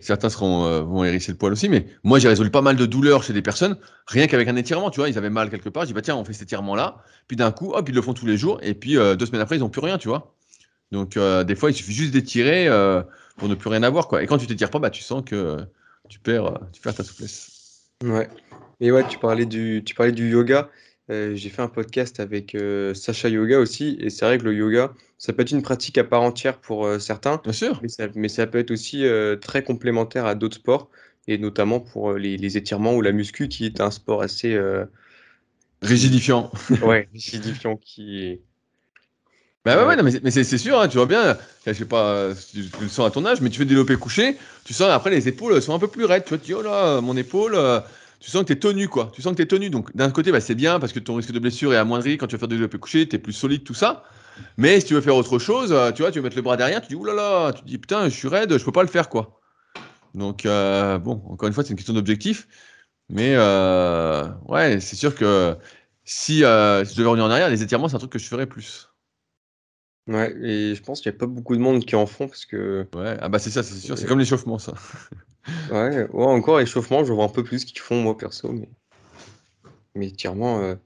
[0.00, 3.22] certains seront, vont hérisser le poil aussi, mais moi j'ai résolu pas mal de douleurs
[3.22, 5.86] chez des personnes, rien qu'avec un étirement, tu vois, ils avaient mal quelque part, je
[5.86, 8.26] dis bah tiens, on fait cet étirement-là, puis d'un coup, hop, ils le font tous
[8.26, 10.34] les jours, et puis deux semaines après, ils n'ont plus rien, tu vois.
[10.92, 12.68] Donc des fois, il suffit juste d'étirer
[13.36, 14.22] pour ne plus rien avoir, quoi.
[14.22, 15.58] Et quand tu t'étires pas, bah tu sens que
[16.08, 17.90] tu perds, tu perds ta souplesse.
[18.02, 18.28] Ouais.
[18.80, 20.70] Et ouais, tu parlais du, tu parlais du yoga.
[21.10, 24.54] Euh, j'ai fait un podcast avec euh, Sacha Yoga aussi, et c'est vrai que le
[24.54, 27.80] yoga, ça peut être une pratique à part entière pour euh, certains, Bien sûr.
[27.82, 29.04] mais ça, mais ça peut être aussi
[29.40, 30.90] très complémentaire à d'autres sports,
[31.26, 34.58] et notamment pour les, les étirements ou la muscu, qui est un sport assez
[35.80, 36.50] Rigidifiant.
[36.82, 38.40] ouais, rigidifiant, qui
[39.68, 42.70] Bah ouais, ouais, mais c'est- c'est sûr, hein, tu vois bien, je sais pas si
[42.70, 45.28] tu le sens à ton âge, mais tu fais développer couché, tu sens après les
[45.28, 47.58] épaules sont un peu plus raides, tu vois, tu dis oh là, mon épaule,
[48.18, 49.10] tu sens que tu es tenu, quoi.
[49.12, 49.68] Tu sens que tu es tenu.
[49.70, 52.26] Donc, d'un côté, bah, c'est bien parce que ton risque de blessure est amoindri quand
[52.26, 54.04] tu vas faire des développés couchés, tu es plus solide, tout ça.
[54.58, 56.56] Mais si tu veux faire autre chose, euh, tu vois, tu veux mettre le bras
[56.56, 58.82] derrière, tu dis oulala, là là, tu dis putain, je suis raide, je peux pas
[58.82, 59.40] le faire quoi.
[60.14, 62.48] Donc euh, bon, encore une fois, c'est une question d'objectif.
[63.10, 65.56] Mais euh, ouais, c'est sûr que
[66.04, 68.87] si, je devais revenir en arrière, les étirements, c'est un truc que je ferais plus.
[70.08, 72.46] Ouais, et je pense qu'il n'y a pas beaucoup de monde qui en font parce
[72.46, 72.86] que.
[72.94, 74.72] Ouais, ah bah c'est ça, c'est sûr, c'est comme l'échauffement, ça.
[75.70, 78.68] ouais, ouais, encore l'échauffement, je vois un peu plus qu'ils font, moi perso, mais.
[79.94, 80.76] Mais étirements,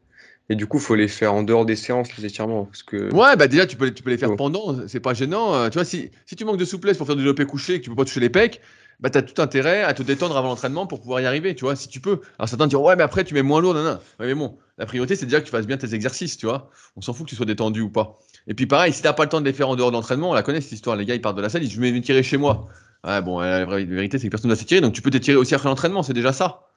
[0.52, 2.66] et du coup, il faut les faire en dehors des séances, les étirements.
[2.66, 3.12] Parce que...
[3.14, 5.54] Ouais, bah déjà, tu peux, tu peux les faire pendant, c'est pas gênant.
[5.54, 7.78] Euh, tu vois, si, si tu manques de souplesse pour faire du développé couché et
[7.78, 8.60] que tu peux pas toucher les pecs,
[9.00, 11.64] bah tu as tout intérêt à te détendre avant l'entraînement pour pouvoir y arriver, tu
[11.64, 12.20] vois, si tu peux.
[12.38, 13.98] Alors certains diront, ouais, mais après, tu mets moins lourd, non, non.
[14.20, 16.70] Ouais, mais bon, la priorité, c'est déjà que tu fasses bien tes exercices, tu vois.
[16.96, 18.18] On s'en fout que tu sois détendu ou pas.
[18.46, 20.30] Et puis pareil, si t'as pas le temps de les faire en dehors de l'entraînement,
[20.30, 21.80] on la connaît cette histoire, les gars, ils partent de la salle, ils disent, je
[21.80, 22.68] vais m'étirer chez moi.
[23.04, 25.54] Ouais, bon, la vérité, c'est que personne ne va s'étirer, donc tu peux t'étirer aussi
[25.54, 26.68] après l'entraînement, c'est déjà ça.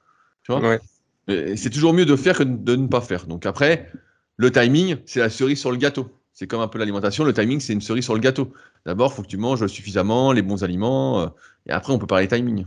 [0.42, 0.60] Tu vois?
[0.60, 1.56] Ouais.
[1.56, 3.26] C'est toujours mieux de faire que de ne pas faire.
[3.26, 3.90] Donc après,
[4.36, 6.08] le timing, c'est la cerise sur le gâteau.
[6.32, 8.52] C'est comme un peu l'alimentation, le timing, c'est une cerise sur le gâteau.
[8.84, 11.26] D'abord, il faut que tu manges suffisamment, les bons aliments, euh,
[11.66, 12.66] et après, on peut parler timing.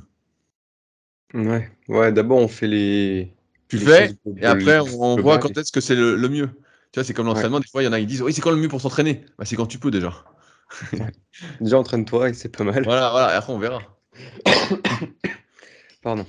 [1.34, 3.34] Ouais, ouais d'abord, on fait les.
[3.68, 6.50] Tu fais, et après, on, voit quand est-ce que c'est le, mieux.
[6.92, 8.42] Tu vois, c'est comme l'entraînement, des fois, il y en a qui disent Oui, c'est
[8.42, 9.26] quand le mieux pour s'entraîner?
[9.38, 10.26] Bah, C'est quand tu peux déjà.
[11.62, 12.84] déjà, entraîne-toi et c'est pas mal.
[12.84, 13.82] Voilà, voilà, et après, on verra.
[16.02, 16.26] Pardon.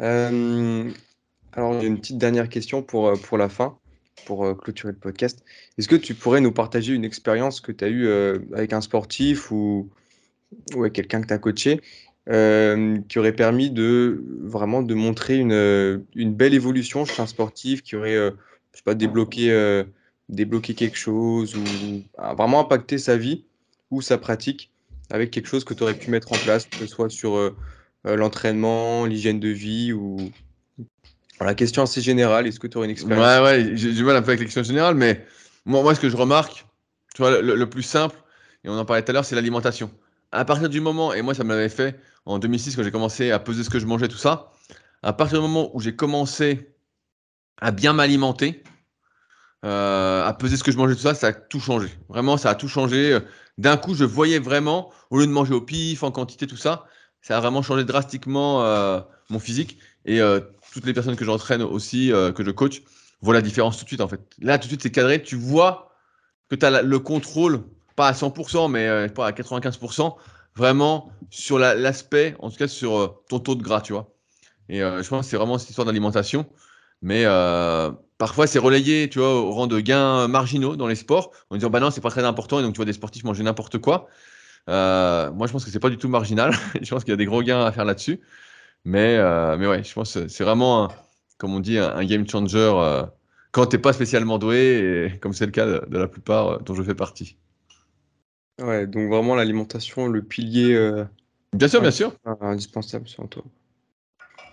[0.00, 0.90] Euh,
[1.52, 3.76] alors, j'ai une petite dernière question pour, euh, pour la fin,
[4.24, 5.44] pour euh, clôturer le podcast.
[5.78, 8.80] Est-ce que tu pourrais nous partager une expérience que tu as eue euh, avec un
[8.80, 9.90] sportif ou,
[10.76, 11.80] avec quelqu'un que tu as coaché
[12.24, 17.96] qui aurait permis de vraiment de montrer une, une belle évolution chez un sportif qui
[17.96, 18.16] aurait,
[18.72, 19.84] je sais pas, débloqué,
[20.28, 22.04] débloqué quelque chose ou
[22.36, 23.44] vraiment impacté sa vie
[23.90, 24.70] ou sa pratique
[25.10, 27.54] avec quelque chose que tu aurais pu mettre en place, que ce soit sur
[28.04, 30.32] l'entraînement, l'hygiène de vie ou,
[31.44, 34.16] la question assez générale, est-ce que tu aurais une expérience Ouais, ouais, j'ai du mal
[34.16, 35.24] un peu avec la question générale, mais
[35.64, 36.66] moi, moi, ce que je remarque,
[37.14, 38.16] tu vois, le, plus simple,
[38.64, 39.90] et on en parlait tout à l'heure, c'est l'alimentation.
[40.30, 43.30] À partir du moment, et moi, ça me l'avait fait en 2006 quand j'ai commencé
[43.30, 44.52] à peser ce que je mangeais, tout ça,
[45.02, 46.71] à partir du moment où j'ai commencé
[47.60, 48.62] à bien m'alimenter,
[49.64, 51.88] euh, à peser ce que je mangeais, tout ça, ça a tout changé.
[52.08, 53.18] Vraiment, ça a tout changé.
[53.58, 56.86] D'un coup, je voyais vraiment, au lieu de manger au pif, en quantité, tout ça,
[57.20, 59.00] ça a vraiment changé drastiquement euh,
[59.30, 59.78] mon physique.
[60.04, 60.40] Et euh,
[60.72, 62.82] toutes les personnes que j'entraîne aussi, que je coach,
[63.20, 64.20] voient la différence tout de suite en fait.
[64.40, 65.22] Là, tout de suite, c'est cadré.
[65.22, 65.92] Tu vois
[66.48, 67.62] que tu as le contrôle,
[67.94, 70.16] pas à 100%, mais pas à 95%,
[70.56, 74.12] vraiment sur l'aspect, en tout cas sur ton taux de gras, tu vois.
[74.68, 76.46] Et je pense que c'est vraiment cette histoire d'alimentation.
[77.02, 77.24] Mais
[78.18, 81.70] parfois, c'est relayé, tu vois, au rang de gains marginaux dans les sports, en disant,
[81.70, 84.08] bah non, c'est pas très important, et donc tu vois des sportifs manger n'importe quoi.
[84.68, 86.52] moi, je pense que c'est pas du tout marginal.
[86.80, 88.20] je pense qu'il y a des gros gains à faire là-dessus.
[88.84, 90.90] Mais, euh, mais ouais, je pense que c'est vraiment,
[91.38, 93.04] comme on dit, un, game changer euh,
[93.52, 96.58] quand tu n'es pas spécialement doué, et comme c'est le cas de, la plupart euh,
[96.58, 97.36] dont je fais partie.
[98.60, 101.04] Ouais, donc vraiment l'alimentation, le pilier.
[101.52, 102.12] bien sûr, bien sûr.
[102.40, 103.44] Indispensable sur toi.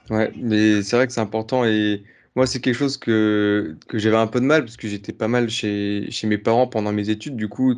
[0.09, 2.03] Ouais, mais c'est vrai que c'est important et
[2.39, 5.27] moi c'est quelque chose que, que j'avais un peu de mal parce que j'étais pas
[5.27, 7.35] mal chez, chez mes parents pendant mes études.
[7.35, 7.75] Du coup,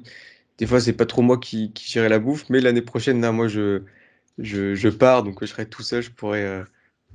[0.59, 3.32] des fois c'est pas trop moi qui, qui gérais la bouffe, mais l'année prochaine, là,
[3.32, 3.82] moi je
[4.38, 6.64] je, pars, donc je serai tout seul, je pourrais, euh,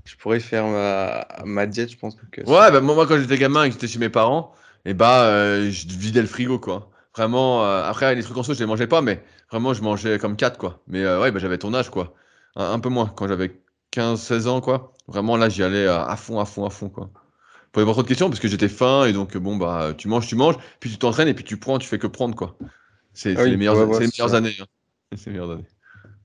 [0.05, 2.17] je pourrais faire ma, ma diète, je pense.
[2.33, 4.53] Que, ouais, bah, moi, quand j'étais gamin et que j'étais chez mes parents,
[4.85, 6.91] et eh bah, euh, je vidais le frigo, quoi.
[7.17, 9.23] Vraiment, euh, après, les trucs en sauce, je les mangeais pas, mais
[9.53, 10.81] vraiment, je mangeais comme 4, quoi.
[10.89, 12.13] Mais ouais, bah, j'avais ton âge, quoi.
[12.57, 13.61] Un, peu moins, quand j'avais
[13.93, 14.93] 15-16 ans, quoi.
[15.09, 17.11] Vraiment, là, j'y allais à fond, à fond, à fond, quoi.
[17.85, 20.35] Pas trop de questions parce que j'étais faim et donc bon bah tu manges, tu
[20.35, 22.57] manges, puis tu t'entraînes et puis tu prends, tu fais que prendre quoi.
[23.13, 24.57] C'est ah les meilleures, les meilleures années.
[24.61, 24.67] Hein.
[25.17, 25.67] C'est les meilleures années.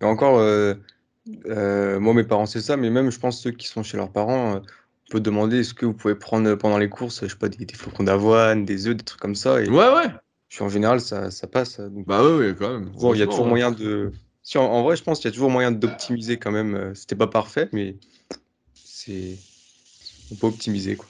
[0.02, 0.74] Et encore, euh,
[1.45, 4.12] euh, moi, mes parents, c'est ça, mais même, je pense, ceux qui sont chez leurs
[4.12, 7.36] parents, euh, on peut demander est-ce que vous pouvez prendre pendant les courses, je sais
[7.36, 9.62] pas, des, flocons d'avoine, des œufs, des trucs comme ça.
[9.62, 10.08] Et ouais, ouais.
[10.49, 11.80] Je suis en général, ça, ça passe.
[11.80, 12.91] bah oui, quand même.
[13.14, 14.12] il y a toujours moyen de.
[14.43, 16.93] Si, en, vrai, je pense qu'il y a toujours moyen d'optimiser quand même.
[16.95, 17.95] C'était pas parfait, mais
[18.74, 19.38] c'est.
[20.32, 21.08] On peut optimiser, quoi.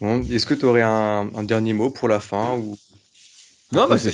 [0.00, 2.78] Bon, est-ce que tu aurais un, un, dernier mot pour la fin ou...
[3.72, 4.12] Non, bah c'est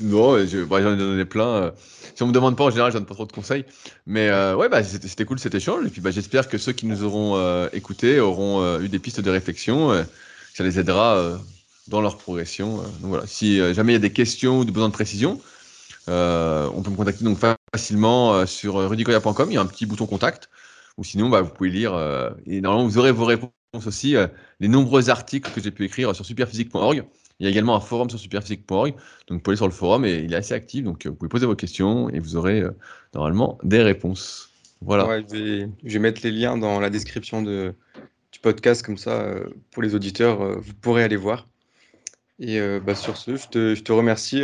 [0.00, 1.46] non, bah, j'en ai donné plein.
[1.46, 1.70] Euh.
[2.14, 3.64] Si on me demande pas, en général, je donne pas trop de conseils.
[4.06, 5.86] Mais euh, ouais, bah, c'était cool cet échange.
[5.86, 9.20] Et puis bah, j'espère que ceux qui nous auront euh, écoutés auront eu des pistes
[9.20, 10.04] de réflexion.
[10.54, 11.38] ça les aidera
[11.88, 12.78] dans leur progression.
[12.78, 13.26] donc voilà.
[13.26, 15.40] Si jamais il y a des questions ou des besoins de précision,
[16.08, 17.38] on peut me contacter donc
[17.72, 19.50] facilement sur rudicoya.com.
[19.50, 20.48] Il y a un petit bouton contact.
[20.98, 21.94] Ou sinon, bah, vous pouvez lire.
[22.46, 24.14] et normalement, vous aurez vos réponses aussi.
[24.60, 27.04] les nombreux articles que j'ai pu écrire sur superphysique.org.
[27.42, 29.00] Il y a également un forum sur superphysique.org, donc
[29.30, 31.28] vous pouvez aller sur le forum et il est assez actif, donc euh, vous pouvez
[31.28, 32.70] poser vos questions et vous aurez euh,
[33.14, 34.50] normalement des réponses.
[34.80, 35.20] Voilà.
[35.32, 37.74] je, vais, mettre les liens dans la description de,
[38.30, 41.48] du podcast, comme ça, euh, pour les auditeurs, vous pourrez aller voir.
[42.38, 44.42] Et bah, sur ce, je te, remercie,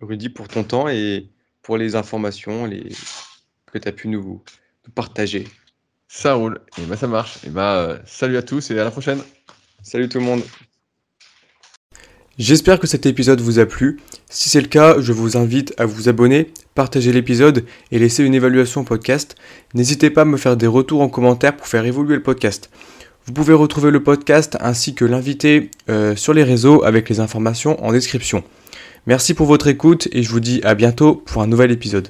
[0.00, 1.28] Rudy, pour ton temps et
[1.62, 2.70] pour les informations
[3.66, 4.42] que tu as pu nous,
[4.94, 5.46] partager.
[6.08, 7.38] Ça roule, et bah, ça marche.
[7.46, 9.20] Et bah, salut à tous et à la prochaine.
[9.82, 10.42] Salut tout le monde.
[12.38, 13.98] J'espère que cet épisode vous a plu.
[14.28, 18.34] Si c'est le cas, je vous invite à vous abonner, partager l'épisode et laisser une
[18.34, 19.36] évaluation au podcast.
[19.72, 22.68] N'hésitez pas à me faire des retours en commentaire pour faire évoluer le podcast.
[23.24, 27.82] Vous pouvez retrouver le podcast ainsi que l'invité euh, sur les réseaux avec les informations
[27.82, 28.44] en description.
[29.06, 32.08] Merci pour votre écoute et je vous dis à bientôt pour un nouvel épisode.